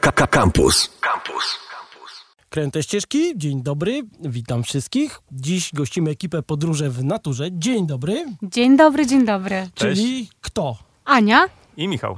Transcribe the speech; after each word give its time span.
Campus. 0.00 0.90
Campus. 1.00 1.58
Kręte 2.50 2.82
ścieżki, 2.82 3.38
dzień 3.38 3.62
dobry, 3.62 4.02
witam 4.20 4.62
wszystkich. 4.62 5.20
Dziś 5.32 5.70
gościmy 5.74 6.10
ekipę 6.10 6.42
Podróże 6.42 6.90
w 6.90 7.04
Naturze. 7.04 7.48
Dzień 7.52 7.86
dobry, 7.86 8.24
Dzień 8.42 8.76
dobry, 8.76 9.06
dzień 9.06 9.24
dobry. 9.26 9.68
czyli 9.74 10.28
kto? 10.40 10.76
Ania? 11.04 11.44
I 11.76 11.88
Michał. 11.88 12.16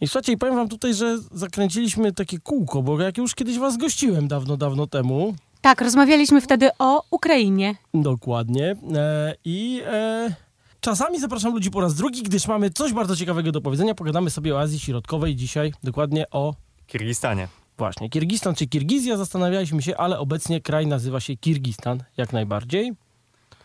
I 0.00 0.08
słuchajcie, 0.08 0.32
i 0.32 0.36
powiem 0.36 0.56
wam 0.56 0.68
tutaj, 0.68 0.94
że 0.94 1.18
zakręciliśmy 1.32 2.12
takie 2.12 2.38
kółko, 2.38 2.82
bo 2.82 3.00
jak 3.00 3.18
już 3.18 3.34
kiedyś 3.34 3.58
was 3.58 3.76
gościłem 3.76 4.28
dawno, 4.28 4.56
dawno 4.56 4.86
temu, 4.86 5.34
Tak, 5.60 5.80
rozmawialiśmy 5.80 6.40
wtedy 6.40 6.70
o 6.78 7.02
Ukrainie. 7.10 7.74
dokładnie, 7.94 8.76
e, 8.94 9.34
i 9.44 9.82
e, 9.86 10.34
czasami 10.80 11.20
zapraszam 11.20 11.52
ludzi 11.52 11.70
po 11.70 11.80
raz 11.80 11.94
drugi, 11.94 12.22
gdyż 12.22 12.46
mamy 12.46 12.70
coś 12.70 12.92
bardzo 12.92 13.16
ciekawego 13.16 13.52
do 13.52 13.60
powiedzenia. 13.60 13.94
Pogadamy 13.94 14.30
sobie 14.30 14.54
o 14.54 14.60
Azji 14.60 14.78
Środkowej 14.78 15.36
dzisiaj, 15.36 15.72
dokładnie 15.82 16.30
o 16.30 16.54
Kirgistanie. 16.88 17.48
właśnie 17.78 18.10
Kirgistan 18.10 18.54
czy 18.54 18.66
Kirgizja, 18.66 19.16
zastanawialiśmy 19.16 19.82
się, 19.82 19.96
ale 19.96 20.18
obecnie 20.18 20.60
kraj 20.60 20.86
nazywa 20.86 21.20
się 21.20 21.36
Kirgistan, 21.36 22.02
jak 22.16 22.32
najbardziej. 22.32 22.92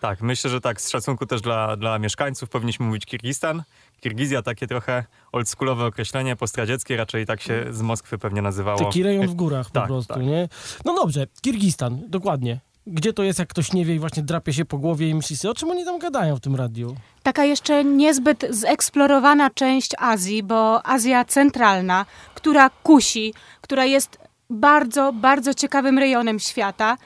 Tak, 0.02 0.21
myślę, 0.21 0.49
że 0.49 0.61
tak 0.61 0.81
z 0.81 0.89
szacunku 0.89 1.25
też 1.25 1.41
dla, 1.41 1.77
dla 1.77 1.99
mieszkańców 1.99 2.49
powinniśmy 2.49 2.85
mówić 2.85 3.05
Kirgistan. 3.05 3.63
Kirgizja 4.01 4.41
takie 4.41 4.67
trochę 4.67 5.05
oldschoolowe 5.31 5.85
określenie, 5.85 6.35
postradzieckie, 6.35 6.98
raczej 6.98 7.25
tak 7.25 7.41
się 7.41 7.65
z 7.71 7.81
Moskwy 7.81 8.17
pewnie 8.17 8.41
nazywało. 8.41 8.79
Taki 8.79 9.03
rejon 9.03 9.27
w 9.27 9.34
górach 9.34 9.67
po 9.67 9.73
Tak, 9.73 9.87
prostu, 9.87 10.13
tak. 10.13 10.23
nie? 10.23 10.49
No 10.85 10.95
dobrze, 10.95 11.27
Kirgistan, 11.41 12.01
dokładnie. 12.09 12.59
Gdzie 12.87 13.13
to 13.13 13.23
jest, 13.23 13.39
jak 13.39 13.49
ktoś 13.49 13.73
nie 13.73 13.85
wie 13.85 13.95
i 13.95 13.99
właśnie 13.99 14.23
drapie 14.23 14.53
się 14.53 14.65
po 14.65 14.77
głowie 14.77 15.09
i 15.09 15.15
myśli 15.15 15.37
sobie, 15.37 15.51
o 15.51 15.55
czym 15.55 15.71
oni 15.71 15.85
tam 15.85 15.99
gadają 15.99 16.35
w 16.35 16.39
tym 16.39 16.55
radiu? 16.55 16.95
Taka 17.23 17.45
jeszcze 17.45 17.83
niezbyt 17.83 18.45
zeksplorowana 18.49 19.49
część 19.49 19.91
Azji, 19.97 20.43
bo 20.43 20.85
Azja 20.85 21.25
Centralna, 21.25 22.05
która 22.35 22.69
kusi, 22.69 23.33
która 23.61 23.85
jest 23.85 24.17
bardzo, 24.49 25.13
bardzo 25.13 25.53
ciekawym 25.53 25.99
rejonem 25.99 26.39
świata, 26.39 26.97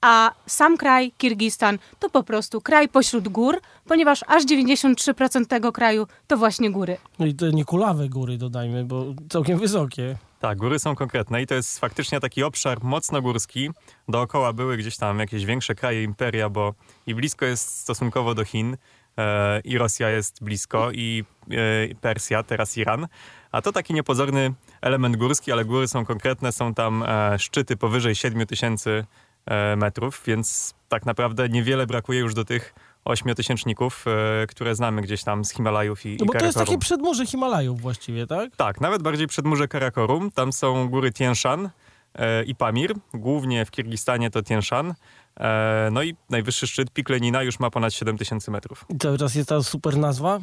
a 0.00 0.30
sam 0.46 0.76
kraj 0.76 1.12
Kirgistan 1.18 1.78
to 1.98 2.10
po 2.10 2.22
prostu 2.22 2.60
kraj 2.60 2.88
pośród 2.88 3.28
gór, 3.28 3.60
ponieważ 3.86 4.24
aż 4.26 4.44
93% 4.44 5.46
tego 5.46 5.72
kraju 5.72 6.06
to 6.26 6.36
właśnie 6.36 6.70
góry. 6.70 6.96
No 7.18 7.26
i 7.26 7.34
te 7.34 7.50
niekulawe 7.50 8.08
góry 8.08 8.38
dodajmy, 8.38 8.84
bo 8.84 9.04
całkiem 9.28 9.58
wysokie. 9.58 10.16
Tak, 10.40 10.58
góry 10.58 10.78
są 10.78 10.94
konkretne 10.94 11.42
i 11.42 11.46
to 11.46 11.54
jest 11.54 11.78
faktycznie 11.78 12.20
taki 12.20 12.42
obszar 12.42 12.78
mocno 12.82 13.22
górski. 13.22 13.70
Dookoła 14.08 14.52
były 14.52 14.76
gdzieś 14.76 14.96
tam 14.96 15.18
jakieś 15.18 15.44
większe 15.44 15.74
kraje, 15.74 16.02
imperia, 16.02 16.48
bo 16.48 16.74
i 17.06 17.14
blisko 17.14 17.44
jest 17.44 17.78
stosunkowo 17.78 18.34
do 18.34 18.44
Chin, 18.44 18.76
e, 19.18 19.60
i 19.60 19.78
Rosja 19.78 20.10
jest 20.10 20.44
blisko, 20.44 20.90
i 20.92 21.24
e, 21.50 21.94
Persja, 21.94 22.42
teraz 22.42 22.76
Iran. 22.76 23.08
A 23.52 23.62
to 23.62 23.72
taki 23.72 23.94
niepozorny 23.94 24.54
element 24.80 25.16
górski, 25.16 25.52
ale 25.52 25.64
góry 25.64 25.88
są 25.88 26.04
konkretne, 26.04 26.52
są 26.52 26.74
tam 26.74 27.02
e, 27.02 27.38
szczyty 27.38 27.76
powyżej 27.76 28.14
7 28.14 28.46
tysięcy 28.46 29.04
e, 29.46 29.76
metrów, 29.76 30.22
więc 30.26 30.74
tak 30.88 31.06
naprawdę 31.06 31.48
niewiele 31.48 31.86
brakuje 31.86 32.20
już 32.20 32.34
do 32.34 32.44
tych 32.44 32.74
ośmiotysięczników, 33.04 34.04
e, 34.42 34.46
które 34.46 34.74
znamy 34.74 35.02
gdzieś 35.02 35.24
tam 35.24 35.44
z 35.44 35.52
Himalajów 35.52 36.06
i, 36.06 36.08
No 36.08 36.24
i 36.24 36.26
bo 36.26 36.32
to 36.32 36.44
jest 36.44 36.58
takie 36.58 36.78
przedmurze 36.78 37.26
Himalajów 37.26 37.80
właściwie, 37.80 38.26
tak? 38.26 38.56
Tak, 38.56 38.80
nawet 38.80 39.02
bardziej 39.02 39.26
przedmurze 39.26 39.68
Karakorum. 39.68 40.30
Tam 40.30 40.52
są 40.52 40.88
góry 40.88 41.12
Tien 41.12 41.34
Shan 41.34 41.70
e, 42.14 42.44
i 42.44 42.54
Pamir. 42.54 42.94
Głównie 43.14 43.64
w 43.64 43.70
Kirgistanie 43.70 44.30
to 44.30 44.42
Tien 44.42 44.62
Shan. 44.62 44.94
E, 45.40 45.88
no 45.92 46.02
i 46.02 46.16
najwyższy 46.30 46.66
szczyt 46.66 46.90
Pik 46.90 47.08
Lenina 47.08 47.42
już 47.42 47.60
ma 47.60 47.70
ponad 47.70 47.94
7000 47.94 48.50
metrów. 48.50 48.84
I 48.88 48.98
cały 48.98 49.18
czas 49.18 49.34
jest 49.34 49.48
ta 49.48 49.62
super 49.62 49.96
nazwa? 49.96 50.40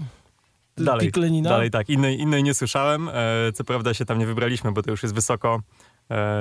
Dalej, 0.77 1.07
Pik 1.07 1.17
Lenina? 1.17 1.49
dalej 1.49 1.71
tak. 1.71 1.89
Innej, 1.89 2.19
innej 2.19 2.43
nie 2.43 2.53
słyszałem. 2.53 3.09
Co 3.53 3.63
prawda 3.63 3.93
się 3.93 4.05
tam 4.05 4.19
nie 4.19 4.25
wybraliśmy, 4.25 4.71
bo 4.71 4.81
to 4.81 4.91
już 4.91 5.03
jest 5.03 5.15
wysoko 5.15 5.61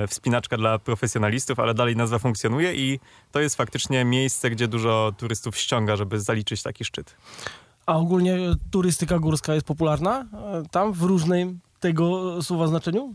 wspinaczka 0.09 0.57
dla 0.57 0.79
profesjonalistów, 0.79 1.59
ale 1.59 1.75
dalej 1.75 1.97
nazwa 1.97 2.19
funkcjonuje 2.19 2.75
i 2.75 3.01
to 3.33 3.41
jest 3.41 3.57
faktycznie 3.57 4.05
miejsce, 4.05 4.51
gdzie 4.51 4.69
dużo 4.69 5.13
turystów 5.19 5.57
ściąga, 5.57 5.97
żeby 5.97 6.21
zaliczyć 6.21 6.63
taki 6.63 6.85
szczyt. 6.85 7.17
A 7.87 7.97
ogólnie 7.97 8.35
e, 8.35 8.55
turystyka 8.71 9.19
górska 9.19 9.55
jest 9.55 9.67
popularna 9.67 10.21
e, 10.21 10.27
tam 10.71 10.93
w 10.93 11.03
różnym 11.03 11.61
tego 11.81 12.43
słowa 12.43 12.67
znaczeniu? 12.67 13.15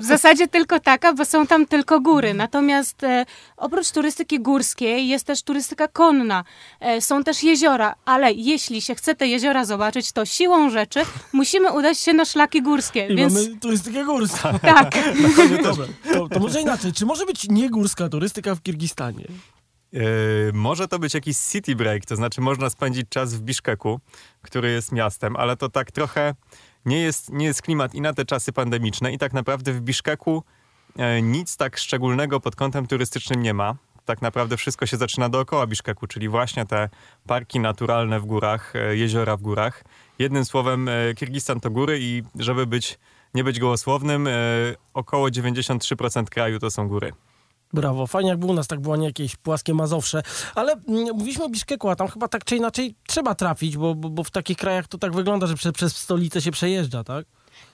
W 0.00 0.04
zasadzie 0.04 0.48
tylko 0.48 0.80
taka, 0.80 1.12
bo 1.12 1.24
są 1.24 1.46
tam 1.46 1.66
tylko 1.66 2.00
góry. 2.00 2.34
Natomiast 2.34 3.04
e, 3.04 3.26
oprócz 3.56 3.90
turystyki 3.90 4.40
górskiej 4.40 5.08
jest 5.08 5.26
też 5.26 5.42
turystyka 5.42 5.88
konna. 5.88 6.44
E, 6.80 7.00
są 7.00 7.24
też 7.24 7.42
jeziora, 7.42 7.94
ale 8.04 8.32
jeśli 8.32 8.82
się 8.82 8.94
chce 8.94 9.14
te 9.14 9.26
jeziora 9.26 9.64
zobaczyć, 9.64 10.12
to 10.12 10.24
siłą 10.24 10.70
rzeczy 10.70 11.00
musimy 11.32 11.72
udać 11.72 11.98
się 11.98 12.12
na 12.12 12.24
szlaki 12.24 12.62
górskie. 12.62 13.06
I 13.06 13.16
więc 13.16 13.34
mamy 13.34 13.56
turystykę 13.56 14.04
górską. 14.04 14.58
tak. 14.62 14.94
Dobra, 15.62 15.86
to, 16.12 16.28
to 16.28 16.40
może 16.40 16.60
inaczej. 16.60 16.92
Czy 16.92 17.06
może 17.06 17.26
być 17.26 17.48
niegórska 17.48 18.08
turystyka 18.08 18.54
w 18.54 18.62
Kirgistanie? 18.62 19.24
Yy, 19.92 20.02
może 20.54 20.88
to 20.88 20.98
być 20.98 21.14
jakiś 21.14 21.36
city 21.36 21.76
break, 21.76 22.06
to 22.06 22.16
znaczy 22.16 22.40
można 22.40 22.70
spędzić 22.70 23.06
czas 23.08 23.34
w 23.34 23.40
Biszkeku, 23.40 24.00
który 24.42 24.70
jest 24.70 24.92
miastem, 24.92 25.36
ale 25.36 25.56
to 25.56 25.68
tak 25.68 25.90
trochę 25.90 26.34
nie 26.86 27.00
jest, 27.00 27.32
nie 27.32 27.46
jest 27.46 27.62
klimat 27.62 27.94
i 27.94 28.00
na 28.00 28.14
te 28.14 28.24
czasy 28.24 28.52
pandemiczne 28.52 29.12
i 29.12 29.18
tak 29.18 29.32
naprawdę 29.32 29.72
w 29.72 29.80
Biszkeku 29.80 30.44
e, 30.96 31.22
nic 31.22 31.56
tak 31.56 31.78
szczególnego 31.78 32.40
pod 32.40 32.56
kątem 32.56 32.86
turystycznym 32.86 33.42
nie 33.42 33.54
ma. 33.54 33.74
Tak 34.04 34.22
naprawdę 34.22 34.56
wszystko 34.56 34.86
się 34.86 34.96
zaczyna 34.96 35.28
dookoła 35.28 35.66
Biszkeku, 35.66 36.06
czyli 36.06 36.28
właśnie 36.28 36.66
te 36.66 36.88
parki 37.26 37.60
naturalne 37.60 38.20
w 38.20 38.26
górach, 38.26 38.76
e, 38.76 38.96
jeziora 38.96 39.36
w 39.36 39.42
górach. 39.42 39.84
Jednym 40.18 40.44
słowem, 40.44 40.88
e, 40.88 41.14
Kirgistan 41.14 41.60
to 41.60 41.70
góry 41.70 41.98
i 42.00 42.22
żeby 42.38 42.66
być, 42.66 42.98
nie 43.34 43.44
być 43.44 43.60
gołosłownym, 43.60 44.28
około 44.94 45.28
93% 45.30 46.30
kraju 46.30 46.58
to 46.58 46.70
są 46.70 46.88
góry. 46.88 47.12
Brawo, 47.72 48.06
fajnie 48.06 48.30
jakby 48.30 48.46
u 48.46 48.54
nas 48.54 48.66
tak 48.66 48.80
było, 48.80 48.96
nie 48.96 49.06
jakieś 49.06 49.36
płaskie 49.36 49.74
Mazowsze. 49.74 50.22
Ale 50.54 50.72
mm, 50.72 51.16
mówiliśmy 51.16 51.44
o 51.44 51.48
Biszkeku, 51.48 51.88
a 51.88 51.96
tam 51.96 52.08
chyba 52.08 52.28
tak 52.28 52.44
czy 52.44 52.56
inaczej 52.56 52.94
trzeba 53.06 53.34
trafić, 53.34 53.76
bo, 53.76 53.94
bo, 53.94 54.10
bo 54.10 54.24
w 54.24 54.30
takich 54.30 54.56
krajach 54.56 54.88
to 54.88 54.98
tak 54.98 55.14
wygląda, 55.14 55.46
że 55.46 55.54
prze, 55.54 55.72
przez 55.72 55.96
stolicę 55.96 56.40
się 56.40 56.50
przejeżdża, 56.50 57.04
tak? 57.04 57.26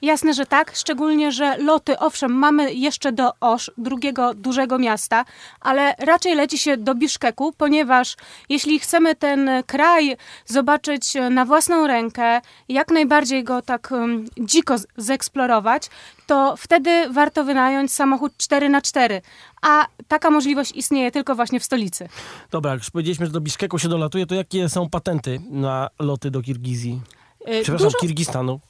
Jasne, 0.03 0.35
że 0.35 0.47
tak. 0.47 0.77
Szczególnie, 0.77 1.33
że 1.33 1.57
loty, 1.59 1.99
owszem, 1.99 2.33
mamy 2.33 2.75
jeszcze 2.75 3.13
do 3.13 3.33
Osz, 3.41 3.71
drugiego 3.79 4.35
dużego 4.35 4.79
miasta, 4.79 5.25
ale 5.61 5.95
raczej 5.99 6.35
leci 6.35 6.59
się 6.59 6.77
do 6.77 6.95
Biszkeku, 6.95 7.53
ponieważ 7.53 8.17
jeśli 8.49 8.79
chcemy 8.79 9.15
ten 9.15 9.51
kraj 9.67 10.17
zobaczyć 10.47 11.15
na 11.31 11.45
własną 11.45 11.87
rękę, 11.87 12.41
jak 12.69 12.91
najbardziej 12.91 13.45
go 13.45 13.63
tak 13.63 13.91
um, 13.91 14.27
dziko 14.41 14.75
zeksplorować, 14.97 15.91
to 16.27 16.55
wtedy 16.59 17.09
warto 17.11 17.45
wynająć 17.45 17.93
samochód 17.93 18.33
4x4. 18.33 19.21
A 19.63 19.87
taka 20.09 20.31
możliwość 20.31 20.73
istnieje 20.73 21.11
tylko 21.11 21.35
właśnie 21.35 21.61
w 21.61 21.65
stolicy. 21.65 22.09
Dobra, 22.51 22.71
jak 22.71 22.81
już 22.81 22.91
powiedzieliśmy, 22.91 23.27
że 23.27 23.33
do 23.33 23.41
Biszkeku 23.41 23.79
się 23.79 23.89
dolatuje, 23.89 24.27
to 24.27 24.35
jakie 24.35 24.69
są 24.69 24.91
patenty 24.91 25.41
na 25.51 25.91
loty 25.99 26.31
do 26.31 26.43
Kirgizji? 26.43 27.01
Y, 27.49 27.63
Przepraszam, 27.63 27.87
Dużo, 27.87 27.99
Kirgistanu. 27.99 28.61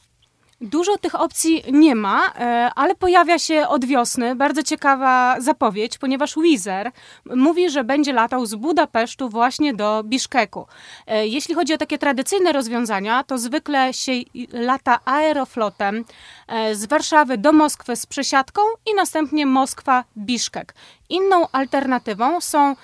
Dużo 0.61 0.99
tych 0.99 1.15
opcji 1.15 1.65
nie 1.73 1.95
ma, 1.95 2.27
e, 2.27 2.71
ale 2.75 2.95
pojawia 2.95 3.39
się 3.39 3.69
od 3.69 3.85
wiosny 3.85 4.37
bardzo 4.37 4.63
ciekawa 4.63 5.37
zapowiedź, 5.41 5.99
ponieważ 5.99 6.35
Wizer 6.43 6.91
mówi, 7.37 7.71
że 7.71 7.85
będzie 7.85 8.13
latał 8.13 8.47
z 8.47 8.55
Budapesztu 8.55 9.29
właśnie 9.29 9.75
do 9.75 10.03
Biszkeku. 10.05 10.67
E, 11.07 11.27
Jeśli 11.27 11.55
chodzi 11.55 11.75
o 11.75 11.79
takie 11.79 11.99
tradycyjne 11.99 12.53
rozwiązania, 12.53 13.25
to 13.25 13.39
zwykle 13.39 13.95
się 13.95 14.13
lata 14.53 15.01
aeroflotem 15.05 16.05
e, 16.49 16.75
z 16.75 16.87
Warszawy 16.87 17.39
do 17.39 17.53
Moskwy 17.53 17.97
z 17.97 18.07
przesiadką 18.07 18.61
i 18.87 18.95
następnie 18.95 19.47
Moskwa-Biszkek. 19.47 20.75
Inną 21.09 21.49
alternatywą 21.53 22.41
są 22.41 22.77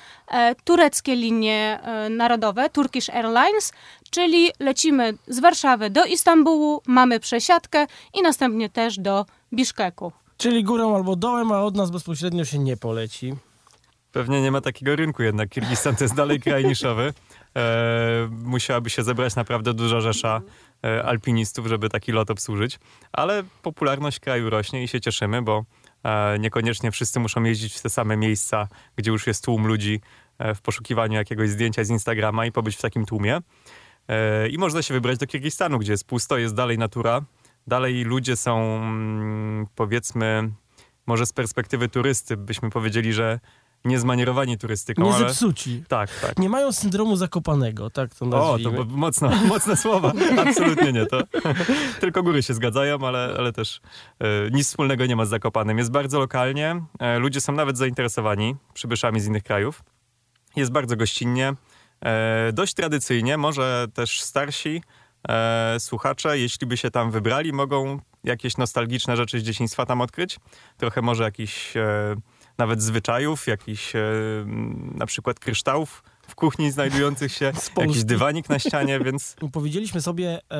tureckie 0.64 1.16
linie 1.16 1.80
narodowe, 2.10 2.70
Turkish 2.70 3.10
Airlines, 3.10 3.72
czyli 4.10 4.50
lecimy 4.60 5.14
z 5.26 5.40
Warszawy 5.40 5.90
do 5.90 6.04
Istambułu, 6.04 6.82
mamy 6.86 7.20
przesiadkę 7.20 7.86
i 8.14 8.22
następnie 8.22 8.70
też 8.70 8.98
do 8.98 9.26
Biszkeku. 9.54 10.12
Czyli 10.36 10.64
górą 10.64 10.96
albo 10.96 11.16
dołem, 11.16 11.52
a 11.52 11.62
od 11.62 11.76
nas 11.76 11.90
bezpośrednio 11.90 12.44
się 12.44 12.58
nie 12.58 12.76
poleci. 12.76 13.34
Pewnie 14.12 14.42
nie 14.42 14.50
ma 14.50 14.60
takiego 14.60 14.96
rynku 14.96 15.22
jednak. 15.22 15.48
Kirgistan 15.48 15.96
to 15.96 16.04
jest 16.04 16.14
dalej 16.14 16.40
kraj 16.44 16.64
niszowy. 16.64 17.12
E, 17.56 18.28
musiałaby 18.30 18.90
się 18.90 19.02
zebrać 19.02 19.36
naprawdę 19.36 19.74
duża 19.74 20.00
rzesza 20.00 20.40
e, 20.84 21.04
alpinistów, 21.04 21.66
żeby 21.66 21.88
taki 21.88 22.12
lot 22.12 22.30
obsłużyć. 22.30 22.78
Ale 23.12 23.42
popularność 23.62 24.20
kraju 24.20 24.50
rośnie 24.50 24.82
i 24.82 24.88
się 24.88 25.00
cieszymy, 25.00 25.42
bo 25.42 25.64
e, 26.04 26.38
niekoniecznie 26.38 26.90
wszyscy 26.90 27.20
muszą 27.20 27.42
jeździć 27.42 27.74
w 27.74 27.82
te 27.82 27.90
same 27.90 28.16
miejsca, 28.16 28.68
gdzie 28.96 29.10
już 29.10 29.26
jest 29.26 29.44
tłum 29.44 29.66
ludzi 29.66 30.00
e, 30.38 30.54
w 30.54 30.60
poszukiwaniu 30.60 31.14
jakiegoś 31.14 31.50
zdjęcia 31.50 31.84
z 31.84 31.90
Instagrama 31.90 32.46
i 32.46 32.52
pobyć 32.52 32.76
w 32.76 32.80
takim 32.80 33.06
tłumie. 33.06 33.40
E, 34.10 34.48
I 34.48 34.58
można 34.58 34.82
się 34.82 34.94
wybrać 34.94 35.18
do 35.18 35.26
Kirgistanu, 35.26 35.78
gdzie 35.78 35.92
jest 35.92 36.04
pusto, 36.04 36.38
jest 36.38 36.54
dalej 36.54 36.78
natura. 36.78 37.22
Dalej 37.66 38.04
ludzie 38.04 38.36
są, 38.36 38.76
mm, 38.76 39.66
powiedzmy, 39.74 40.50
może 41.06 41.26
z 41.26 41.32
perspektywy 41.32 41.88
turysty 41.88 42.36
byśmy 42.36 42.70
powiedzieli, 42.70 43.12
że 43.12 43.40
niezmanierowani 43.84 44.58
turystyką, 44.58 45.02
Nie 45.02 45.14
ale... 45.14 45.28
zepsuci. 45.28 45.84
Tak, 45.88 46.10
tak. 46.20 46.38
Nie 46.38 46.48
mają 46.48 46.72
syndromu 46.72 47.16
Zakopanego, 47.16 47.90
tak 47.90 48.14
to 48.14 48.26
O, 48.26 48.30
to 48.30 48.36
nazwijmy. 48.70 48.84
mocno, 48.84 49.30
mocne 49.54 49.76
słowa. 49.76 50.12
Absolutnie 50.38 50.92
nie 50.92 51.06
to. 51.06 51.22
Tylko 52.00 52.22
góry 52.22 52.42
się 52.42 52.54
zgadzają, 52.54 53.06
ale, 53.06 53.34
ale 53.38 53.52
też 53.52 53.80
e, 54.18 54.50
nic 54.50 54.66
wspólnego 54.66 55.06
nie 55.06 55.16
ma 55.16 55.24
z 55.24 55.28
Zakopanem. 55.28 55.78
Jest 55.78 55.90
bardzo 55.90 56.18
lokalnie. 56.18 56.82
E, 56.98 57.18
ludzie 57.18 57.40
są 57.40 57.52
nawet 57.52 57.78
zainteresowani 57.78 58.56
przybyszami 58.74 59.20
z 59.20 59.26
innych 59.26 59.42
krajów. 59.42 59.82
Jest 60.56 60.72
bardzo 60.72 60.96
gościnnie. 60.96 61.54
E, 62.04 62.50
dość 62.52 62.74
tradycyjnie. 62.74 63.36
Może 63.36 63.86
też 63.94 64.20
starsi 64.20 64.82
e, 65.28 65.76
słuchacze, 65.80 66.38
jeśli 66.38 66.66
by 66.66 66.76
się 66.76 66.90
tam 66.90 67.10
wybrali, 67.10 67.52
mogą 67.52 68.00
jakieś 68.24 68.56
nostalgiczne 68.56 69.16
rzeczy 69.16 69.40
z 69.40 69.42
dzieciństwa 69.42 69.86
tam 69.86 70.00
odkryć. 70.00 70.38
Trochę 70.76 71.02
może 71.02 71.24
jakichś 71.24 71.76
e, 71.76 72.16
nawet 72.58 72.82
zwyczajów, 72.82 73.46
jakichś 73.46 73.92
na 74.94 75.06
przykład 75.06 75.40
kryształów 75.40 76.02
w 76.30 76.34
kuchni 76.34 76.70
znajdujących 76.70 77.32
się, 77.32 77.52
jakiś 77.76 78.04
dywanik 78.04 78.48
na 78.48 78.58
ścianie, 78.58 79.00
więc 79.00 79.36
Powiedzieliśmy 79.52 80.00
sobie, 80.00 80.40
e, 80.52 80.58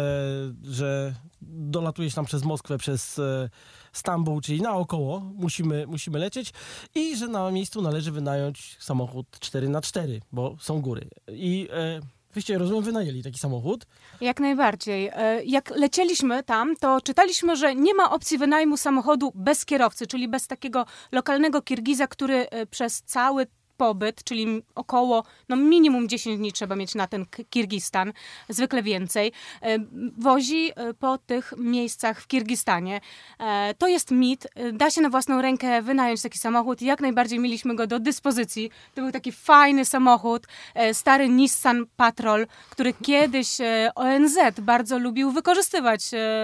że 0.62 1.14
dolatujesz 1.42 2.14
tam 2.14 2.24
przez 2.24 2.44
Moskwę, 2.44 2.78
przez 2.78 3.18
e, 3.18 3.48
Stambuł, 3.92 4.40
czyli 4.40 4.62
naokoło 4.62 5.20
musimy, 5.20 5.86
musimy 5.86 6.18
lecieć 6.18 6.52
i 6.94 7.16
że 7.16 7.28
na 7.28 7.50
miejscu 7.50 7.82
należy 7.82 8.12
wynająć 8.12 8.76
samochód 8.80 9.26
4x4, 9.40 10.20
bo 10.32 10.56
są 10.60 10.80
góry. 10.80 11.08
I 11.28 11.68
e, 11.72 12.00
wyście, 12.34 12.58
rozumiem, 12.58 12.84
wynajęli 12.84 13.22
taki 13.22 13.38
samochód. 13.38 13.86
Jak 14.20 14.40
najbardziej. 14.40 15.10
Jak 15.44 15.70
lecieliśmy 15.70 16.42
tam, 16.42 16.76
to 16.76 17.00
czytaliśmy, 17.00 17.56
że 17.56 17.74
nie 17.74 17.94
ma 17.94 18.10
opcji 18.10 18.38
wynajmu 18.38 18.76
samochodu 18.76 19.32
bez 19.34 19.64
kierowcy, 19.64 20.06
czyli 20.06 20.28
bez 20.28 20.46
takiego 20.46 20.86
lokalnego 21.12 21.62
Kirgiza, 21.62 22.06
który 22.06 22.46
przez 22.70 23.02
cały 23.02 23.46
pobyt, 23.80 24.24
czyli 24.24 24.62
około, 24.74 25.24
no 25.48 25.56
minimum 25.56 26.08
10 26.08 26.38
dni 26.38 26.52
trzeba 26.52 26.76
mieć 26.76 26.94
na 26.94 27.06
ten 27.06 27.26
Kirgistan, 27.50 28.12
zwykle 28.48 28.82
więcej, 28.82 29.32
e, 29.62 29.78
wozi 30.18 30.70
e, 30.76 30.94
po 30.94 31.18
tych 31.18 31.54
miejscach 31.56 32.20
w 32.20 32.26
Kirgistanie. 32.26 33.00
E, 33.38 33.74
To 33.78 33.88
jest 33.88 34.10
mit, 34.10 34.46
da 34.72 34.90
się 34.90 35.00
na 35.00 35.10
własną 35.10 35.42
rękę 35.42 35.82
wynająć 35.82 36.22
taki 36.22 36.38
samochód 36.38 36.82
i 36.82 36.84
jak 36.84 37.00
najbardziej 37.00 37.38
mieliśmy 37.38 37.74
go 37.74 37.86
do 37.86 37.98
dyspozycji. 38.00 38.70
To 38.94 39.02
był 39.02 39.12
taki 39.12 39.32
fajny 39.32 39.84
samochód, 39.84 40.46
stary 40.92 41.28
Nissan 41.28 41.86
Patrol, 41.96 42.46
który 42.70 42.92
kiedyś 42.92 43.48
ONZ 43.94 44.38
bardzo 44.62 44.98
lubił 44.98 45.30
wykorzystywać 45.30 46.00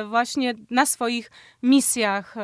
właśnie 0.09 0.55
na 0.71 0.87
swoich 0.87 1.31
misjach 1.63 2.35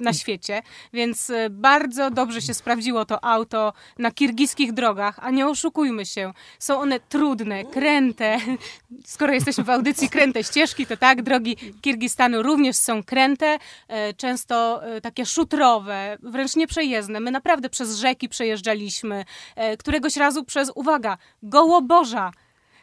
na 0.00 0.12
świecie, 0.12 0.62
więc 0.92 1.32
bardzo 1.50 2.10
dobrze 2.10 2.42
się 2.42 2.54
sprawdziło 2.54 3.04
to 3.04 3.24
auto 3.24 3.72
na 3.98 4.10
kirgiskich 4.22 4.72
drogach, 4.72 5.18
a 5.18 5.30
nie 5.30 5.46
oszukujmy 5.46 6.06
się, 6.06 6.32
są 6.58 6.80
one 6.80 7.00
trudne, 7.00 7.64
kręte. 7.64 8.38
Skoro 9.14 9.32
jesteśmy 9.32 9.64
w 9.64 9.70
audycji 9.70 10.10
kręte 10.10 10.44
ścieżki, 10.44 10.86
to 10.86 10.96
tak, 10.96 11.22
drogi 11.22 11.56
Kirgistanu 11.80 12.42
również 12.42 12.76
są 12.76 13.02
kręte, 13.02 13.58
e, 13.88 14.14
często 14.14 14.84
e, 14.84 15.00
takie 15.00 15.26
szutrowe, 15.26 16.18
wręcz 16.22 16.56
nieprzejezdne. 16.56 17.20
My 17.20 17.30
naprawdę 17.30 17.68
przez 17.68 17.96
rzeki 17.96 18.28
przejeżdżaliśmy, 18.28 19.24
e, 19.56 19.76
któregoś 19.76 20.16
razu 20.16 20.44
przez, 20.44 20.72
uwaga, 20.74 21.18
Gołoborza. 21.42 22.32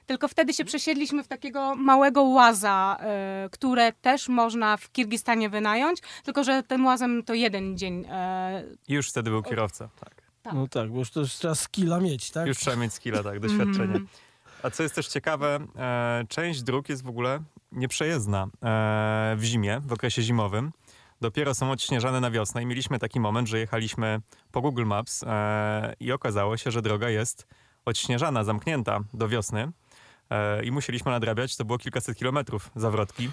Tylko 0.06 0.28
wtedy 0.28 0.54
się 0.54 0.66
przesiedliśmy 0.66 1.24
w 1.24 1.28
takiego 1.28 1.76
małego 1.76 2.24
łaza, 2.24 2.98
e, 3.00 3.50
które 3.52 3.94
też 3.94 4.30
można 4.30 4.78
w 4.78 4.92
Kirgistanie 4.92 5.50
wynająć, 5.50 6.00
tylko 6.24 6.44
że 6.44 6.64
tym 6.64 6.86
łazem 6.86 7.24
to 7.24 7.34
jeden 7.34 7.78
dzień. 7.78 8.06
e, 8.10 8.64
już 8.88 9.10
wtedy 9.10 9.30
był 9.30 9.44
kierowca. 9.44 9.90
Tak. 10.00 10.19
Tak. 10.44 10.54
No 10.54 10.68
tak, 10.68 10.92
bo 10.92 11.00
już 11.00 11.12
to 11.12 11.20
już 11.20 11.32
trzeba 11.32 11.56
skilla 11.56 12.00
mieć, 12.00 12.32
tak? 12.32 12.48
Już 12.48 12.58
trzeba 12.58 12.78
mieć 12.78 12.94
skilla, 12.94 13.24
tak, 13.24 13.40
doświadczenie. 13.40 13.84
Mhm. 13.84 14.08
A 14.64 14.70
co 14.70 14.84
jest 14.84 14.96
też 14.96 15.08
ciekawe, 15.08 15.60
e, 15.76 16.26
część 16.30 16.64
dróg 16.64 16.90
jest 16.90 17.04
w 17.04 17.10
ogóle 17.10 17.40
nieprzejezdna 17.72 18.44
e, 18.64 19.36
w 19.38 19.44
zimie, 19.44 19.82
w 19.86 19.94
okresie 19.94 20.22
zimowym. 20.22 20.72
Dopiero 21.22 21.56
są 21.56 21.72
odśnieżane 21.72 22.20
na 22.20 22.32
wiosnę 22.32 22.64
i 22.64 22.66
mieliśmy 22.66 23.00
taki 23.00 23.20
moment, 23.20 23.48
że 23.48 23.60
jechaliśmy 23.60 24.22
po 24.52 24.62
Google 24.62 24.86
Maps 24.86 25.24
e, 25.24 25.94
i 26.00 26.12
okazało 26.12 26.58
się, 26.58 26.72
że 26.72 26.82
droga 26.82 27.10
jest 27.10 27.48
odśnieżana, 27.86 28.44
zamknięta 28.44 29.00
do 29.14 29.28
wiosny. 29.28 29.72
E, 30.30 30.64
I 30.66 30.72
musieliśmy 30.72 31.12
nadrabiać, 31.12 31.56
to 31.58 31.66
było 31.66 31.78
kilkaset 31.78 32.18
kilometrów 32.18 32.72
zawrotki. 32.76 33.30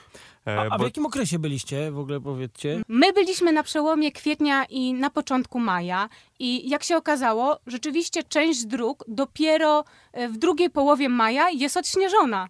E, 0.47 0.61
A, 0.61 0.75
a 0.75 0.79
w 0.79 0.83
jakim 0.83 1.07
okresie 1.07 1.39
byliście, 1.39 1.91
w 1.91 1.99
ogóle 1.99 2.21
powiedzcie? 2.21 2.83
My 2.89 3.13
byliśmy 3.13 3.53
na 3.53 3.63
przełomie 3.63 4.13
kwietnia 4.13 4.65
i 4.65 4.95
na 4.95 5.11
początku 5.11 5.61
maja 5.61 6.09
i 6.39 6.69
jak 6.71 6.85
się 6.85 6.97
okazało, 6.97 7.59
rzeczywiście 7.67 8.23
część 8.23 8.65
dróg 8.65 9.05
dopiero 9.09 9.85
e, 10.13 10.29
w 10.29 10.39
drugiej 10.39 10.71
połowie 10.71 11.09
maja 11.09 11.51
jest 11.51 11.77
odśnieżona. 11.77 12.49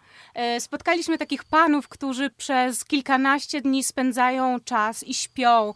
Spotkaliśmy 0.59 1.19
takich 1.19 1.45
panów, 1.45 1.89
którzy 1.89 2.31
przez 2.31 2.85
kilkanaście 2.85 3.61
dni 3.61 3.85
spędzają 3.85 4.61
czas 4.61 5.03
i 5.03 5.15
śpią 5.15 5.75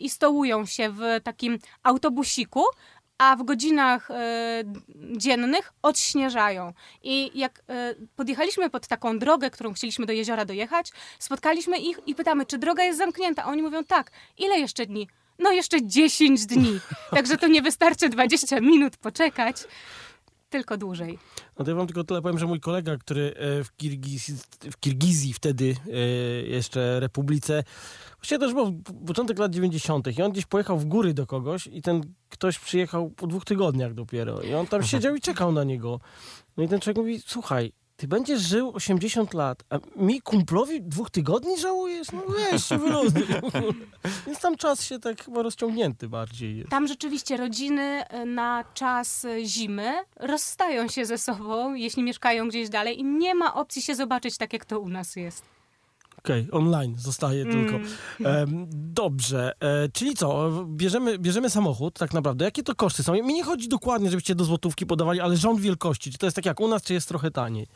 i 0.00 0.10
stołują 0.10 0.66
się 0.66 0.90
w 0.90 1.00
takim 1.22 1.58
autobusiku, 1.82 2.64
a 3.18 3.36
w 3.36 3.42
godzinach 3.42 4.10
e, 4.10 4.62
dziennych 5.16 5.72
odśnieżają. 5.82 6.72
I 7.02 7.30
jak 7.38 7.62
e, 7.68 7.94
podjechaliśmy 8.16 8.70
pod 8.70 8.86
taką 8.86 9.18
drogę, 9.18 9.50
którą 9.50 9.72
chcieliśmy 9.72 10.06
do 10.06 10.12
jeziora 10.12 10.44
dojechać, 10.44 10.92
spotkaliśmy 11.18 11.78
ich 11.78 12.00
i 12.06 12.14
pytamy, 12.14 12.46
czy 12.46 12.58
droga 12.58 12.84
jest 12.84 12.98
zamknięta. 12.98 13.44
A 13.44 13.46
oni 13.46 13.62
mówią, 13.62 13.84
tak, 13.84 14.10
ile 14.38 14.58
jeszcze 14.58 14.86
dni? 14.86 15.08
No 15.38 15.52
jeszcze 15.52 15.86
10 15.86 16.46
dni. 16.46 16.80
Także 17.16 17.36
to 17.36 17.46
nie 17.46 17.62
wystarczy 17.62 18.08
20 18.08 18.60
minut 18.60 18.96
poczekać, 18.96 19.56
tylko 20.48 20.76
dłużej. 20.76 21.18
No 21.58 21.64
to 21.64 21.70
ja 21.70 21.76
wam 21.76 21.86
tylko 21.86 22.04
tyle 22.04 22.22
powiem, 22.22 22.38
że 22.38 22.46
mój 22.46 22.60
kolega, 22.60 22.96
który 22.96 23.34
e, 23.36 23.64
w, 23.64 23.76
Kirgiz, 23.76 24.30
w 24.72 24.80
Kirgizji 24.80 25.32
wtedy 25.32 25.76
e, 25.92 25.98
jeszcze 26.48 27.00
Republice, 27.00 27.64
właściwie 28.16 28.38
to 28.38 28.44
już 28.44 28.54
był 28.54 28.82
początek 29.06 29.38
lat 29.38 29.52
90. 29.52 30.18
i 30.18 30.22
on 30.22 30.32
gdzieś 30.32 30.46
pojechał 30.46 30.78
w 30.78 30.84
góry 30.84 31.14
do 31.14 31.26
kogoś 31.26 31.66
i 31.66 31.82
ten 31.82 32.00
ktoś 32.28 32.58
przyjechał 32.58 33.10
po 33.10 33.26
dwóch 33.26 33.44
tygodniach 33.44 33.94
dopiero 33.94 34.40
i 34.40 34.54
on 34.54 34.66
tam 34.66 34.82
siedział 34.82 35.14
i 35.14 35.20
czekał 35.20 35.52
na 35.52 35.64
niego. 35.64 36.00
No 36.56 36.64
i 36.64 36.68
ten 36.68 36.80
człowiek 36.80 36.96
mówi, 36.96 37.22
słuchaj, 37.26 37.72
ty 37.96 38.08
będziesz 38.08 38.40
żył 38.40 38.72
80 38.74 39.34
lat, 39.34 39.64
a 39.70 39.78
mi 39.96 40.20
kumplowi 40.20 40.82
dwóch 40.82 41.10
tygodni 41.10 41.58
żałujesz? 41.58 42.12
No 42.12 42.22
weź 42.28 42.64
się 42.64 42.78
wyluzuj. 42.78 43.26
Więc 44.26 44.40
tam 44.40 44.56
czas 44.56 44.84
się 44.84 44.98
tak 44.98 45.24
chyba 45.24 45.42
rozciągnięty 45.42 46.08
bardziej 46.08 46.56
jest. 46.58 46.70
Tam 46.70 46.86
rzeczywiście 46.86 47.36
rodziny 47.36 47.82
e, 48.08 48.24
na 48.24 48.64
czas 48.74 49.24
e, 49.24 49.44
zimy 49.44 49.94
rozstają 50.16 50.88
się 50.88 51.06
ze 51.06 51.18
sobą, 51.18 51.74
jeśli 51.74 52.02
mieszkają 52.02 52.48
gdzieś 52.48 52.68
dalej 52.68 53.00
i 53.00 53.04
nie 53.04 53.34
ma 53.34 53.54
opcji 53.54 53.82
się 53.82 53.94
zobaczyć 53.94 54.36
tak, 54.36 54.52
jak 54.52 54.64
to 54.64 54.80
u 54.80 54.88
nas 54.88 55.16
jest. 55.16 55.55
Okej, 56.26 56.48
online 56.52 56.94
zostaje 56.98 57.42
Mm. 57.42 57.54
tylko. 57.54 57.78
Em, 58.30 58.66
dobrze, 58.70 59.52
e, 59.60 59.88
czyli 59.88 60.14
co, 60.14 60.50
bierzemy, 60.66 61.18
bierzemy 61.18 61.50
samochód 61.50 61.98
tak 61.98 62.14
naprawdę. 62.14 62.44
Jakie 62.44 62.62
to 62.62 62.74
koszty 62.74 63.02
są? 63.02 63.12
Mi 63.12 63.34
nie 63.34 63.44
chodzi 63.44 63.68
dokładnie, 63.68 64.10
żebyście 64.10 64.34
do 64.34 64.44
złotówki 64.44 64.86
podawali, 64.86 65.20
ale 65.20 65.36
rząd 65.36 65.60
wielkości. 65.60 66.12
Czy 66.12 66.18
to 66.18 66.26
jest 66.26 66.36
tak 66.36 66.46
jak 66.46 66.60
u 66.60 66.68
nas, 66.68 66.82
czy 66.82 66.94
jest 66.94 67.08
trochę 67.08 67.30
taniej? 67.30 67.66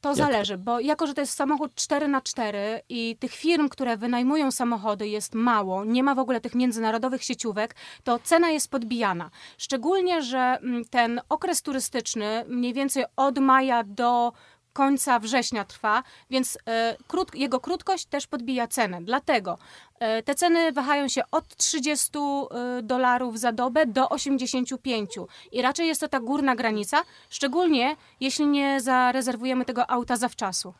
To 0.00 0.14
zależy, 0.14 0.58
bo 0.58 0.80
jako, 0.80 1.06
że 1.06 1.14
to 1.14 1.20
jest 1.20 1.32
samochód 1.32 1.74
4 1.74 2.08
na 2.08 2.20
4 2.20 2.80
i 2.88 3.16
tych 3.20 3.32
firm, 3.32 3.68
które 3.68 3.96
wynajmują 3.96 4.50
samochody 4.52 5.08
jest 5.08 5.34
mało, 5.34 5.84
nie 5.84 6.02
ma 6.02 6.14
w 6.14 6.18
ogóle 6.18 6.40
tych 6.40 6.54
międzynarodowych 6.54 7.22
sieciówek, 7.24 7.76
to 8.04 8.18
cena 8.18 8.50
jest 8.50 8.70
podbijana. 8.70 9.30
Szczególnie, 9.58 10.22
że 10.22 10.38
mm, 10.38 10.84
ten 10.84 11.20
okres 11.28 11.62
turystyczny 11.62 12.44
mniej 12.48 12.72
więcej 12.74 13.04
od 13.16 13.38
maja 13.38 13.84
do 13.84 14.32
końca 14.74 15.18
września 15.18 15.64
trwa, 15.64 16.02
więc 16.30 16.58
e, 16.66 16.96
krót, 17.08 17.34
jego 17.34 17.60
krótkość 17.60 18.06
też 18.06 18.26
podbija 18.26 18.66
cenę. 18.68 19.02
Dlatego 19.02 19.58
e, 20.00 20.22
te 20.22 20.34
ceny 20.34 20.72
wahają 20.72 21.08
się 21.08 21.22
od 21.30 21.56
30 21.56 22.10
e, 22.18 22.82
dolarów 22.82 23.38
za 23.38 23.52
dobę 23.52 23.86
do 23.86 24.08
85 24.08 25.10
i 25.52 25.62
raczej 25.62 25.86
jest 25.86 26.00
to 26.00 26.08
ta 26.08 26.20
górna 26.20 26.56
granica, 26.56 27.02
szczególnie 27.30 27.96
jeśli 28.20 28.46
nie 28.46 28.80
zarezerwujemy 28.80 29.64
tego 29.64 29.90
auta 29.90 30.16
zawczasu. 30.16 30.74